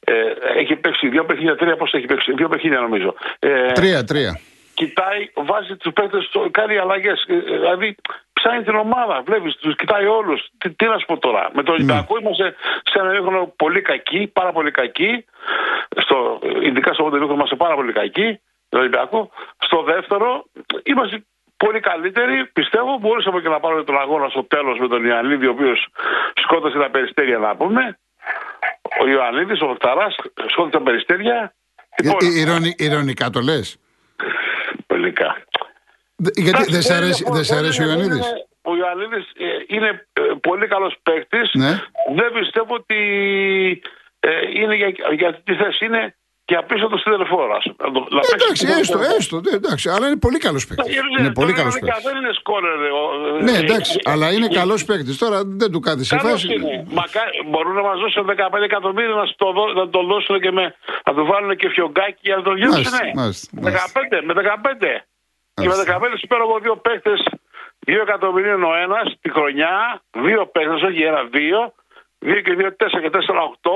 ε, 0.00 0.12
έχει 0.60 0.76
παίξει 0.76 1.08
δύο 1.08 1.24
παιχνίδια, 1.24 1.56
τρία 1.56 1.76
πώ 1.76 1.86
έχει 1.92 2.06
παίξει, 2.06 2.32
δύο 2.32 2.48
παιχνίδια 2.48 2.80
νομίζω. 2.80 3.14
Ε, 3.38 3.72
Τρία, 3.72 4.04
τρία. 4.04 4.40
Κοιτάει, 4.84 5.30
βάζει 5.34 5.76
τους 5.76 5.92
παίκτες, 5.92 6.30
κάνει 6.50 6.76
αλλαγές. 6.78 7.24
Δηλαδή 7.28 7.96
ψάχνει 8.32 8.62
την 8.62 8.74
ομάδα. 8.74 9.22
Βλέπεις, 9.26 9.56
τους 9.56 9.74
κοιτάει 9.76 10.06
όλους. 10.06 10.40
Τι, 10.58 10.70
τι 10.70 10.84
να 10.86 10.98
σου 10.98 11.06
πω 11.06 11.18
τώρα. 11.18 11.50
Με 11.54 11.62
τον 11.62 11.74
Ολυμπιακό 11.74 12.18
είμαστε 12.20 12.54
σε 12.90 12.98
ένα 12.98 13.10
χρόνο 13.20 13.52
πολύ 13.56 13.80
κακή, 13.82 14.26
πάρα 14.26 14.52
πολύ 14.52 14.70
κακή. 14.70 15.24
Στο, 15.96 16.40
ειδικά 16.62 16.92
στο 16.92 17.08
δεύτερο 17.10 17.32
είμαστε 17.34 17.56
πάρα 17.56 17.74
πολύ 17.74 17.92
κακοί. 17.92 18.40
Το 18.68 18.78
Ολυμπιακό. 18.78 19.30
Στο 19.58 19.82
δεύτερο 19.82 20.44
είμαστε 20.82 21.24
πολύ 21.56 21.80
καλύτεροι. 21.80 22.46
Πιστεύω 22.52 22.98
μπορούσαμε 23.00 23.40
και 23.40 23.48
να 23.48 23.60
πάρουμε 23.60 23.84
τον 23.84 23.98
αγώνα 24.00 24.28
στο 24.28 24.44
τέλος 24.44 24.78
με 24.78 24.88
τον 24.88 25.04
Ιωαννίδη, 25.04 25.46
ο 25.46 25.50
οποίος 25.50 25.86
σκότωσε 26.34 26.78
τα 26.78 26.90
περιστέρια 26.90 27.38
να 27.38 27.56
πούμε. 27.56 27.98
Ο 29.00 29.06
Ιωαννίδης, 29.08 29.60
ο 29.60 29.66
Βακταρά, 29.66 30.06
σκότωσε 30.50 30.76
τα 30.78 30.82
περιστέρια. 30.82 31.54
Λοιπόν, 32.02 32.18
Ε, 32.22 32.40
ηρωνι- 32.40 32.80
ηρωνικά 32.80 33.30
το 33.30 33.40
λες. 33.40 33.76
Τελικά. 35.02 35.36
Γιατί 36.34 36.70
δεν 36.70 36.82
σε 36.82 36.92
Εντάξει, 36.92 36.92
αρέσει, 36.92 37.22
μπορεί 37.22 37.34
δεν 37.36 37.44
σε 37.44 37.52
να- 37.54 37.58
αρέσει 37.60 37.82
ο 37.82 37.84
μπορεί 37.84 37.96
να- 37.96 38.02
Ιωαννίδης; 38.02 38.26
Ο 38.62 38.76
Ιωαννίδης 38.76 39.26
είναι 39.66 40.06
ε, 40.12 40.22
πολύ 40.40 40.66
καλός 40.66 40.94
παίκτης. 41.02 41.50
Ναι. 41.52 41.72
Δεν 42.14 42.32
πιστεύω 42.38 42.74
ότι 42.74 42.98
ε, 44.20 44.30
είναι 44.60 44.74
για, 44.74 44.88
για 45.12 45.34
τη 45.44 45.54
θέση 45.54 45.84
είναι 45.84 46.16
για 46.52 46.62
πίσω 46.70 46.86
του 46.92 46.98
τηλεφόρα. 47.04 47.58
Εντάξει, 48.34 48.64
έστω, 48.80 48.98
έστω. 49.16 49.36
ναι, 49.46 49.52
Εντάξει, 49.60 49.86
αλλά 49.94 50.04
είναι 50.08 50.20
πολύ 50.26 50.38
καλός 50.46 50.62
παίκτης. 50.66 50.96
Είναι 51.18 51.32
πολύ 51.40 51.52
καλός 51.60 51.74
παίκτης. 51.78 52.02
Δεν 52.08 52.16
είναι 52.20 52.32
σκόρερ. 52.40 52.78
ε, 52.88 52.90
ο- 53.00 53.12
ε, 53.38 53.42
Ναι, 53.46 53.50
ε, 53.58 53.58
εντάξει, 53.64 53.94
ε, 54.06 54.10
αλλά 54.12 54.26
είναι 54.34 54.48
ε, 54.54 54.58
καλός 54.60 54.80
παίκτης. 54.88 55.18
Τώρα 55.22 55.38
δεν 55.60 55.70
του 55.72 55.80
κάτι 55.88 56.02
σε 56.04 56.16
Καλός 56.16 56.30
φάση. 56.32 56.46
είναι. 56.54 56.74
Μακά- 57.00 57.32
μπορούν 57.50 57.74
να 57.80 57.82
μας 57.88 57.98
δώσουν 58.02 58.24
15 58.26 58.64
εκατομμύρια 58.70 59.14
να, 59.20 59.26
στο 59.34 59.46
δω- 59.56 59.72
να 59.80 59.84
το 59.94 60.00
δώσουν 60.10 60.40
και 60.44 60.50
με, 60.58 60.64
να 61.06 61.10
του 61.16 61.24
βάλουν 61.30 61.56
και 61.60 61.68
φιωγκάκι 61.74 62.22
για 62.28 62.36
να 62.36 62.42
τον 62.42 62.54
Μάλιστα, 62.58 62.78
γυρίσουν. 62.78 63.10
μάλιστα, 63.20 63.46
15, 63.60 64.16
με 64.28 64.32
15. 64.32 64.92
Και 65.54 65.68
με 65.68 65.74
Μάλιστα. 65.74 65.98
15 65.98 66.16
σου 66.20 66.26
παίρνω 66.30 66.44
εγώ 66.48 66.58
δύο 66.66 66.76
παίχτε, 66.86 67.12
2 67.86 68.00
εκατομμυρίων 68.06 68.62
ο 68.70 68.74
ένας 68.86 69.06
τη 69.22 69.28
χρονιά, 69.36 70.02
δύο 70.26 70.40
παίχτε, 70.54 70.74
όχι 70.88 71.02
ένα, 71.10 71.22
δύο. 71.38 71.58
2 72.22 72.42
και 72.44 72.56
2, 72.58 72.66
4 72.66 73.00
και 73.00 73.10
4, 73.12 73.18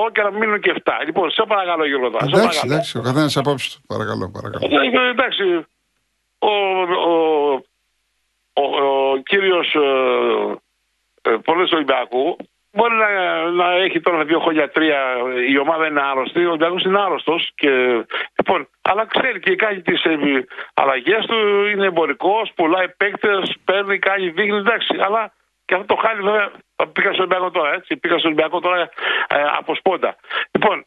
8 0.07 0.11
και 0.11 0.21
να 0.21 0.31
μείνουν 0.31 0.59
και 0.59 0.73
7. 0.83 0.91
Λοιπόν, 1.05 1.31
σε 1.31 1.43
παρακαλώ 1.47 1.85
Γιώργο 1.85 2.09
τώρα. 2.09 2.25
σε 2.25 2.29
Εντάξει, 2.29 2.47
παρακαλώ. 2.47 2.73
εντάξει, 2.73 2.97
ο 2.97 3.01
καθένας 3.01 3.37
απόψη 3.37 3.71
του. 3.71 3.81
Παρακαλώ, 3.87 4.31
παρακαλώ. 4.31 4.81
Ε, 4.81 5.09
Εντάξει, 5.09 5.65
ο, 6.39 6.53
ο, 7.11 7.51
ο, 8.53 8.63
ο 8.63 9.17
κύριος 9.17 9.75
ε, 9.75 11.29
ε, 11.29 11.35
Πολύς 11.43 11.71
Ολυμπιακού 11.71 12.37
μπορεί 12.71 12.93
να, 12.95 13.09
να 13.51 13.71
έχει 13.71 13.99
τώρα 14.01 14.23
δύο 14.23 14.39
χρόνια 14.39 14.69
τρία 14.69 14.99
η 15.49 15.57
ομάδα 15.57 15.87
είναι 15.87 16.01
άρρωστη, 16.01 16.45
ο 16.45 16.49
Ολυμπιακός 16.49 16.83
είναι 16.83 17.01
άρρωστος 17.01 17.51
και, 17.55 17.69
λοιπόν, 18.37 18.69
αλλά 18.81 19.05
ξέρει 19.05 19.39
και 19.39 19.55
κάνει 19.55 19.81
τις 19.81 20.03
ε, 20.03 20.17
αλλαγές 20.73 21.25
του, 21.25 21.65
είναι 21.71 21.85
εμπορικός, 21.85 22.51
πουλάει 22.55 22.89
παίκτες, 22.97 23.55
παίρνει, 23.65 23.99
κάνει, 23.99 24.29
δείχνει, 24.29 24.57
εντάξει, 24.57 24.95
αλλά 24.99 25.33
και 25.65 25.73
αυτό 25.73 25.85
το 25.85 26.01
χάλι 26.01 26.21
βέβαια 26.21 26.51
πήγα 26.93 27.11
στο 27.13 27.21
Ολυμπιακό 27.23 27.51
τώρα, 27.51 27.73
έτσι, 27.73 27.97
πήγα 27.97 28.17
στο 28.17 28.27
Ολυμπιακό 28.27 28.59
τώρα 28.59 28.79
ε, 28.81 28.89
από 29.59 29.75
σπόντα. 29.75 30.15
Λοιπόν, 30.51 30.85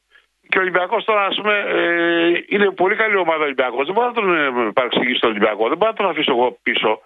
και 0.49 0.59
ο 0.59 0.61
Ολυμπιακός 0.61 1.05
τώρα, 1.05 1.25
ας 1.25 1.37
πούμε, 1.37 1.55
ε, 1.67 2.45
είναι 2.49 2.71
πολύ 2.71 2.97
καλή 2.97 3.17
ομάδα 3.17 3.41
ο 3.41 3.43
Ολυμπιακός. 3.51 3.85
Δεν 3.87 3.95
μπορώ 3.95 4.07
να 4.07 4.13
τον 4.13 4.27
ε, 4.69 4.71
παρεξηγήσω 4.73 5.21
τον 5.21 5.31
Ολυμπιακό, 5.31 5.69
δεν 5.69 5.77
μπορώ 5.77 5.91
να 5.91 5.97
τον 5.97 6.09
αφήσω 6.09 6.33
εγώ 6.33 6.59
πίσω. 6.63 7.01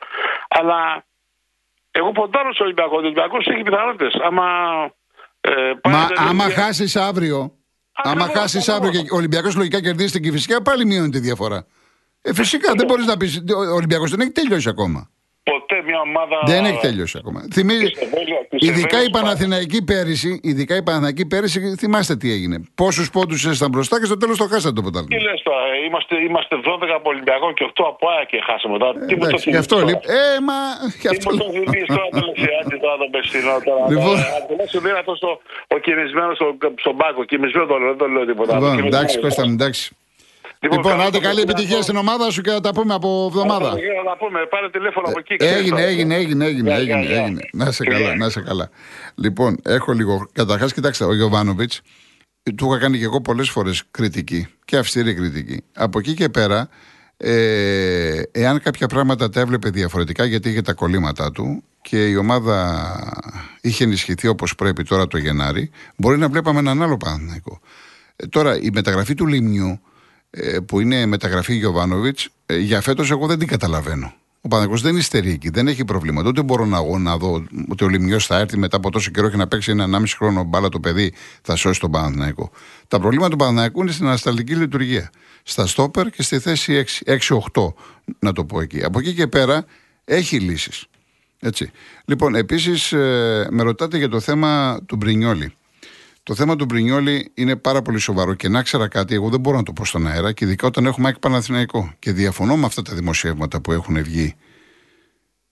Αλλά 0.49 1.05
εγώ 1.91 2.13
ποντάρω 2.13 2.53
στο 2.55 2.65
Ολυμπιακό. 2.65 2.95
Ο 2.97 2.99
Ολυμπιακός 2.99 3.47
έχει 3.47 3.63
πιθανότητες. 3.63 4.13
Άμα. 4.23 4.47
Ε, 5.41 5.51
πάει 5.81 5.93
Μα 5.95 6.09
να- 6.15 6.29
άμα 6.29 6.45
χάσεις 6.51 6.97
αύριο, 6.97 7.39
άμα 7.93 8.23
Ακριβώς, 8.25 8.41
χάσεις 8.41 8.69
ακριβώς. 8.69 8.89
αύριο 8.89 9.03
και 9.03 9.13
ο 9.13 9.17
Ολυμπιακός 9.17 9.57
λογικά 9.57 9.81
κερδίσει 9.81 10.13
την 10.13 10.23
Κυφυσιά, 10.23 10.63
πάλι 10.63 10.85
μειώνει 10.87 11.09
τη 11.09 11.19
διαφορά. 11.19 11.67
Ε, 12.23 12.35
φυσικά 12.35 12.73
δεν 12.77 12.87
μπορείς 12.87 13.07
να 13.07 13.17
πεις. 13.17 13.45
Ο 13.71 13.75
Ολυμπιακός 13.75 14.11
δεν 14.11 14.21
έχει 14.21 14.31
τελειώσει 14.31 14.69
ακόμα. 14.69 15.11
Ποτέ 15.53 15.77
μια 15.89 16.01
ομάδα. 16.09 16.37
Δεν 16.53 16.65
έχει 16.65 16.81
τελειώσει 16.89 17.17
ακόμα. 17.21 17.39
Θυμίζει, 17.57 17.87
Της 17.91 18.01
Ευέλεια- 18.07 18.47
της 18.51 18.69
ειδικά 18.69 18.97
η 18.97 19.01
Ευέλειας 19.01 19.11
Παναθηναϊκή 19.21 19.81
πέρυσι, 19.91 20.31
ειδικά 20.43 20.75
η 20.77 20.83
Παναθηναϊκή 20.83 21.25
πέρυσι, 21.27 21.59
θυμάστε 21.83 22.15
τι 22.17 22.29
έγινε. 22.37 22.57
Πόσους 22.75 23.07
πόντους 23.11 23.39
ήσασταν 23.45 23.71
μπροστά 23.71 23.95
και 24.01 24.05
στο 24.11 24.17
τέλος 24.17 24.37
το 24.39 24.47
χάσατε 24.53 24.75
το 24.75 24.81
Τι 24.81 24.87
ποτάμι. 24.87 25.07
λες 25.27 25.41
τώρα, 25.49 25.63
ε, 25.75 25.85
είμαστε, 25.87 26.15
είμαστε 26.29 26.55
12 26.69 26.93
από 26.99 27.09
Ολυμπιακό 27.15 27.53
και 27.57 27.65
8 27.65 27.85
από 27.93 28.03
ΑΕΚ 28.15 28.27
και 28.33 28.41
χάσαμε 28.49 28.77
τώρα. 28.83 28.93
Τι 29.09 29.15
μου 29.15 29.21
το 29.21 29.27
Εντάξει, 29.27 29.37
γι' 29.37 29.41
θυμίζεις 29.45 29.61
αυτό 29.65 29.75
τώρα; 29.77 29.87
λοιπόν. 29.91 30.05
Ε, 30.19 30.41
μα. 30.49 30.59
Γι' 31.03 31.09
Τι 31.09 31.17
αυτό. 31.17 31.29
μου 31.33 31.39
το 31.43 31.47
θυμίζεις 31.57 31.89
τώρα 31.97 32.09
το 32.19 32.23
Λεσιάτη 32.29 32.77
τώρα 32.85 32.97
τον 33.03 33.11
Πεσσινό 33.15 33.55
τώρα. 33.69 33.83
Λοιπόν. 33.93 34.17
Αν 34.61 34.67
σου 34.73 34.79
δίνει 34.85 34.99
αυτό 35.03 35.13
ο 35.75 35.77
κινησμένος 35.87 36.37
στον 36.85 36.95
πάγκο. 37.01 37.21
Κινησμένο 37.31 37.65
το 37.73 37.77
λέω, 37.81 37.89
δεν 37.93 38.01
το 38.03 38.07
λέω 38.15 38.25
τίποτα. 38.31 38.51
άλλο. 38.57 38.61
Λοιπόν, 38.65 38.77
Κινησμένο. 38.77 38.97
εντάξει, 38.97 39.15
Κώστα 39.25 39.43
μου, 39.49 39.55
εντάξει. 39.59 39.85
Λοιπόν, 40.73 41.01
άντε 41.01 41.19
καλή 41.19 41.41
επιτυχία 41.41 41.83
στην 41.83 41.97
ομάδα 41.97 42.31
σου 42.31 42.41
και 42.41 42.51
θα 42.51 42.61
τα 42.61 42.73
πούμε 42.73 42.95
από 42.95 43.27
εβδομάδα. 43.29 43.69
Να 44.05 44.17
πούμε, 44.17 44.47
πάρε 44.51 44.71
τηλέφωνο 44.71 45.09
από 45.09 45.19
εκεί. 45.19 45.37
Έγινε, 45.39 45.83
έγινε, 45.83 46.15
έγινε, 46.15 46.45
έγινε, 46.45 46.69
Γεια, 46.71 46.79
έγινε, 46.79 47.01
γεια, 47.01 47.11
γεια. 47.11 47.23
έγινε. 47.23 47.41
Να 47.53 47.65
σε 47.71 47.83
Φιλιά. 47.85 47.99
καλά, 47.99 48.17
να 48.17 48.29
σε 48.29 48.41
καλά. 48.41 48.71
Λοιπόν, 49.15 49.57
έχω 49.65 49.93
λίγο. 49.93 50.29
Καταρχάς, 50.33 50.73
κοιτάξτε, 50.73 51.05
ο 51.05 51.15
Γιωβάνοβιτς 51.15 51.81
του 52.57 52.67
είχα 52.67 52.79
κάνει 52.79 52.99
και 52.99 53.05
εγώ 53.05 53.21
πολλές 53.21 53.51
φορές 53.51 53.83
κριτική 53.91 54.47
και 54.65 54.77
αυστηρή 54.77 55.15
κριτική. 55.15 55.65
Από 55.75 55.99
εκεί 55.99 56.15
και 56.15 56.29
πέρα, 56.29 56.69
ε, 57.17 58.23
εάν 58.33 58.61
κάποια 58.61 58.87
πράγματα 58.87 59.29
τα 59.29 59.41
έβλεπε 59.41 59.69
διαφορετικά, 59.69 60.25
γιατί 60.25 60.49
είχε 60.49 60.63
τα 60.63 60.73
κολλήματά 60.73 61.31
του 61.31 61.63
και 61.83 62.09
η 62.09 62.17
ομάδα 62.17 62.85
είχε 63.61 63.85
ενισχυθεί 63.85 64.29
όπως 64.29 64.55
πρέπει 64.55 64.83
τώρα 64.83 65.07
το 65.07 65.19
Γενάρη, 65.19 65.71
μπορεί 65.97 66.19
να 66.19 66.29
βλέπαμε 66.29 66.59
έναν 66.59 66.83
άλλο 66.83 66.97
Παναθηναϊκό. 66.97 67.61
Ε, 68.17 68.27
τώρα, 68.27 68.59
η 68.61 68.71
μεταγραφή 68.73 69.15
του 69.15 69.27
Λιμνιού, 69.27 69.71
ε, 69.71 69.79
που 70.67 70.81
είναι 70.81 71.07
μεταγραφή 71.07 71.55
Γιωβάνοβιτς, 71.55 72.29
ε, 72.47 72.57
για 72.57 72.81
φέτος 72.81 73.11
εγώ 73.11 73.27
δεν 73.27 73.39
την 73.39 73.49
καταλαβαίνω. 73.49 74.15
Ο 74.41 74.49
Παναγιώ 74.49 74.77
δεν 74.77 74.97
υστερεί 74.97 75.31
εκεί, 75.31 75.51
δεν 75.51 75.69
έχει 75.69 75.85
προβλήματα. 75.85 76.29
Ούτε 76.29 76.43
μπορώ 76.43 76.65
να, 76.65 76.77
εγώ 76.77 76.99
να 76.99 77.17
δω 77.17 77.45
ότι 77.69 77.85
ο 77.85 77.89
Λιμιός 77.89 78.27
θα 78.27 78.39
έρθει 78.39 78.59
μετά 78.59 78.77
από 78.77 78.91
τόσο 78.91 79.11
καιρό 79.11 79.31
και 79.31 79.37
να 79.37 79.47
παίξει 79.47 79.71
ένα 79.71 79.99
1,5 79.99 80.05
χρόνο 80.17 80.45
μπάλα 80.45 80.69
το 80.69 80.81
παιδί, 80.81 81.13
θα 81.43 81.57
σώσει 81.57 81.81
τον 81.81 81.91
Παναθηναϊκό. 81.91 82.51
Τα 82.89 83.01
προβλήματα 83.01 83.31
του 83.31 83.37
Παναθηναϊκού 83.37 83.83
είναι 83.83 83.91
στην 83.91 84.07
ανασταλτική 84.07 84.55
λειτουργία. 84.55 85.11
Στα 85.43 85.67
στόπερ 85.67 86.11
και 86.11 86.23
στη 86.23 86.39
θέση 86.39 86.85
6 87.05 87.19
6-8, 87.53 87.73
να 88.19 88.33
το 88.33 88.45
πω 88.45 88.61
εκεί. 88.61 88.85
Από 88.85 88.99
εκεί 88.99 89.15
και 89.15 89.27
πέρα 89.27 89.65
έχει 90.05 90.39
λύσεις. 90.39 90.87
Έτσι. 91.41 91.71
Λοιπόν, 92.05 92.35
επίσης 92.35 92.93
με 93.51 93.63
ρωτάτε 93.63 93.99
για 93.99 94.09
το 94.09 94.21
θέμα 94.21 94.81
του 94.87 94.97
Μπρινιόλη. 94.97 95.55
Το 96.25 96.35
θέμα 96.35 96.57
του 96.57 96.65
Μπρινιόλη 96.65 97.31
είναι 97.35 97.57
πάρα 97.57 97.83
πολύ 97.83 97.99
σοβαρό 97.99 98.35
και 98.35 98.49
να 98.49 98.63
ξέρα 98.63 98.89
κάτι, 98.89 99.15
εγώ 99.15 99.29
δεν 99.29 99.41
μπορώ 99.41 99.57
να 99.57 99.63
το 99.63 99.73
πω 99.73 99.85
στον 99.85 100.07
αέρα 100.07 100.33
και 100.33 100.45
ειδικά 100.45 100.67
όταν 100.67 100.87
έχουμε 100.87 101.07
ΑΕΚ 101.07 101.19
Παναθηναϊκό. 101.19 101.93
Και 101.99 102.13
διαφωνώ 102.13 102.57
με 102.57 102.67
αυτά 102.67 102.83
τα 102.83 102.95
δημοσιεύματα 102.95 103.61
που 103.61 103.73
έχουν 103.73 104.03
βγει 104.03 104.35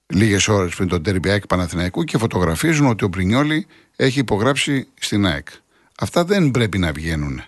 λίγες 0.06 0.48
ώρες 0.48 0.74
πριν 0.74 0.88
τον 0.88 1.02
τέρμπι 1.02 1.30
ΑΕΚ 1.30 1.46
Παναθηναϊκού 1.46 2.04
και 2.04 2.18
φωτογραφίζουν 2.18 2.86
ότι 2.86 3.04
ο 3.04 3.08
Μπρινιόλη 3.08 3.66
έχει 3.96 4.18
υπογράψει 4.18 4.88
στην 5.00 5.26
ΑΕΚ. 5.26 5.48
Αυτά 5.98 6.24
δεν 6.24 6.50
πρέπει 6.50 6.78
να 6.78 6.92
βγαίνουν. 6.92 7.42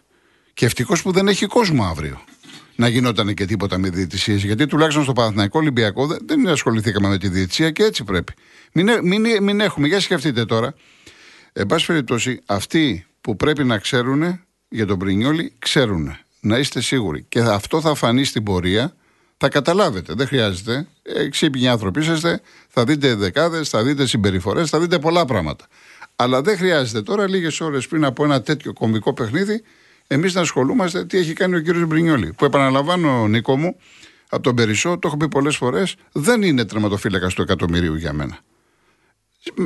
Και 0.54 0.66
ευτυχώς 0.66 1.02
που 1.02 1.12
δεν 1.12 1.28
έχει 1.28 1.46
κόσμο 1.46 1.84
αύριο 1.84 2.24
να 2.76 2.88
γινόταν 2.88 3.34
και 3.34 3.44
τίποτα 3.44 3.78
με 3.78 3.88
διαιτησίες. 3.88 4.44
Γιατί 4.44 4.66
τουλάχιστον 4.66 5.02
στο 5.02 5.12
Παναθηναϊκό 5.12 5.58
Ολυμπιακό 5.58 6.06
δεν, 6.06 6.18
δεν 6.26 6.48
ασχοληθήκαμε 6.48 7.08
με 7.08 7.18
τη 7.18 7.28
διαιτησία 7.28 7.70
και 7.70 7.82
έτσι 7.82 8.04
πρέπει. 8.04 8.32
Μην, 8.72 8.88
ε- 8.88 9.02
μην, 9.02 9.42
μην 9.42 9.60
έχουμε, 9.60 9.86
για 9.86 10.00
σκεφτείτε 10.00 10.44
τώρα, 10.44 10.74
Εν 11.56 11.66
πάση 11.66 11.86
περιπτώσει, 11.86 12.40
αυτοί 12.46 13.06
που 13.24 13.36
πρέπει 13.36 13.64
να 13.64 13.78
ξέρουν 13.78 14.40
για 14.68 14.86
τον 14.86 14.98
Πρινιόλη, 14.98 15.52
ξέρουν. 15.58 16.16
Να 16.40 16.58
είστε 16.58 16.80
σίγουροι. 16.80 17.24
Και 17.28 17.40
αυτό 17.40 17.80
θα 17.80 17.94
φανεί 17.94 18.24
στην 18.24 18.42
πορεία. 18.42 18.94
Θα 19.36 19.48
καταλάβετε. 19.48 20.12
Δεν 20.14 20.26
χρειάζεται. 20.26 20.86
Ε, 21.02 21.28
Ξύπνοι 21.28 21.68
άνθρωποι 21.68 22.00
είσαστε. 22.00 22.40
Θα 22.68 22.84
δείτε 22.84 23.14
δεκάδες, 23.14 23.68
θα 23.68 23.82
δείτε 23.82 24.06
συμπεριφορές, 24.06 24.70
θα 24.70 24.80
δείτε 24.80 24.98
πολλά 24.98 25.24
πράγματα. 25.24 25.66
Αλλά 26.16 26.42
δεν 26.42 26.56
χρειάζεται 26.56 27.02
τώρα, 27.02 27.28
λίγες 27.28 27.60
ώρες 27.60 27.86
πριν 27.86 28.04
από 28.04 28.24
ένα 28.24 28.42
τέτοιο 28.42 28.72
κομβικό 28.72 29.12
παιχνίδι, 29.14 29.62
εμείς 30.06 30.34
να 30.34 30.40
ασχολούμαστε 30.40 31.04
τι 31.04 31.18
έχει 31.18 31.32
κάνει 31.32 31.56
ο 31.56 31.60
κύριος 31.60 31.86
Μπρινιόλη. 31.86 32.32
Που 32.32 32.44
επαναλαμβάνω, 32.44 33.28
Νίκο 33.28 33.56
μου, 33.56 33.76
από 34.28 34.42
τον 34.42 34.54
Περισσό, 34.54 34.98
το 34.98 35.08
έχω 35.08 35.16
πει 35.16 35.28
πολλές 35.28 35.56
φορές, 35.56 35.94
δεν 36.12 36.42
είναι 36.42 36.64
τερματοφύλακας 36.64 37.34
του 37.34 37.42
εκατομμυρίου 37.42 37.94
για 37.94 38.12
μένα. 38.12 38.38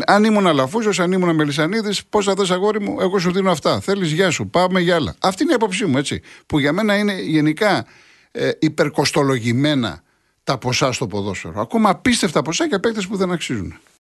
Αν 0.07 0.25
ήμουν 0.25 0.47
Αλαφούζος, 0.47 1.01
αν 1.01 1.13
ήμουν 1.13 1.35
Μελισανίδης, 1.35 2.05
πώς 2.05 2.25
θα 2.25 2.35
θες 2.35 2.51
αγόρι 2.51 2.81
μου, 2.81 3.01
εγώ 3.01 3.19
σου 3.19 3.33
δίνω 3.33 3.51
αυτά. 3.51 3.81
Θέλεις, 3.81 4.13
γεια 4.13 4.31
σου, 4.31 4.49
πάμε 4.49 4.81
για 4.81 4.95
άλλα. 4.95 5.15
Αυτή 5.21 5.43
είναι 5.43 5.53
η 5.53 5.55
άποψή 5.55 5.87
μου, 5.87 5.99
έτσι. 5.99 6.23
Που 6.47 6.59
για 6.59 6.73
μένα 6.73 6.97
είναι 6.97 7.21
γενικά 7.21 7.87
ε, 8.31 8.51
υπερκοστολογημένα 8.59 10.03
τα 10.45 10.59
ποσά 10.59 10.93
στο 10.93 11.07
ποδόσφαιρο. 11.07 11.61
Ακόμα 11.61 11.91
απίστευτα 11.91 12.43
ποσά 12.43 12.65
για 12.65 12.81
παίκτες 12.81 13.07
που 13.07 13.17
δεν 13.17 13.33
αξίζουν. 13.33 13.79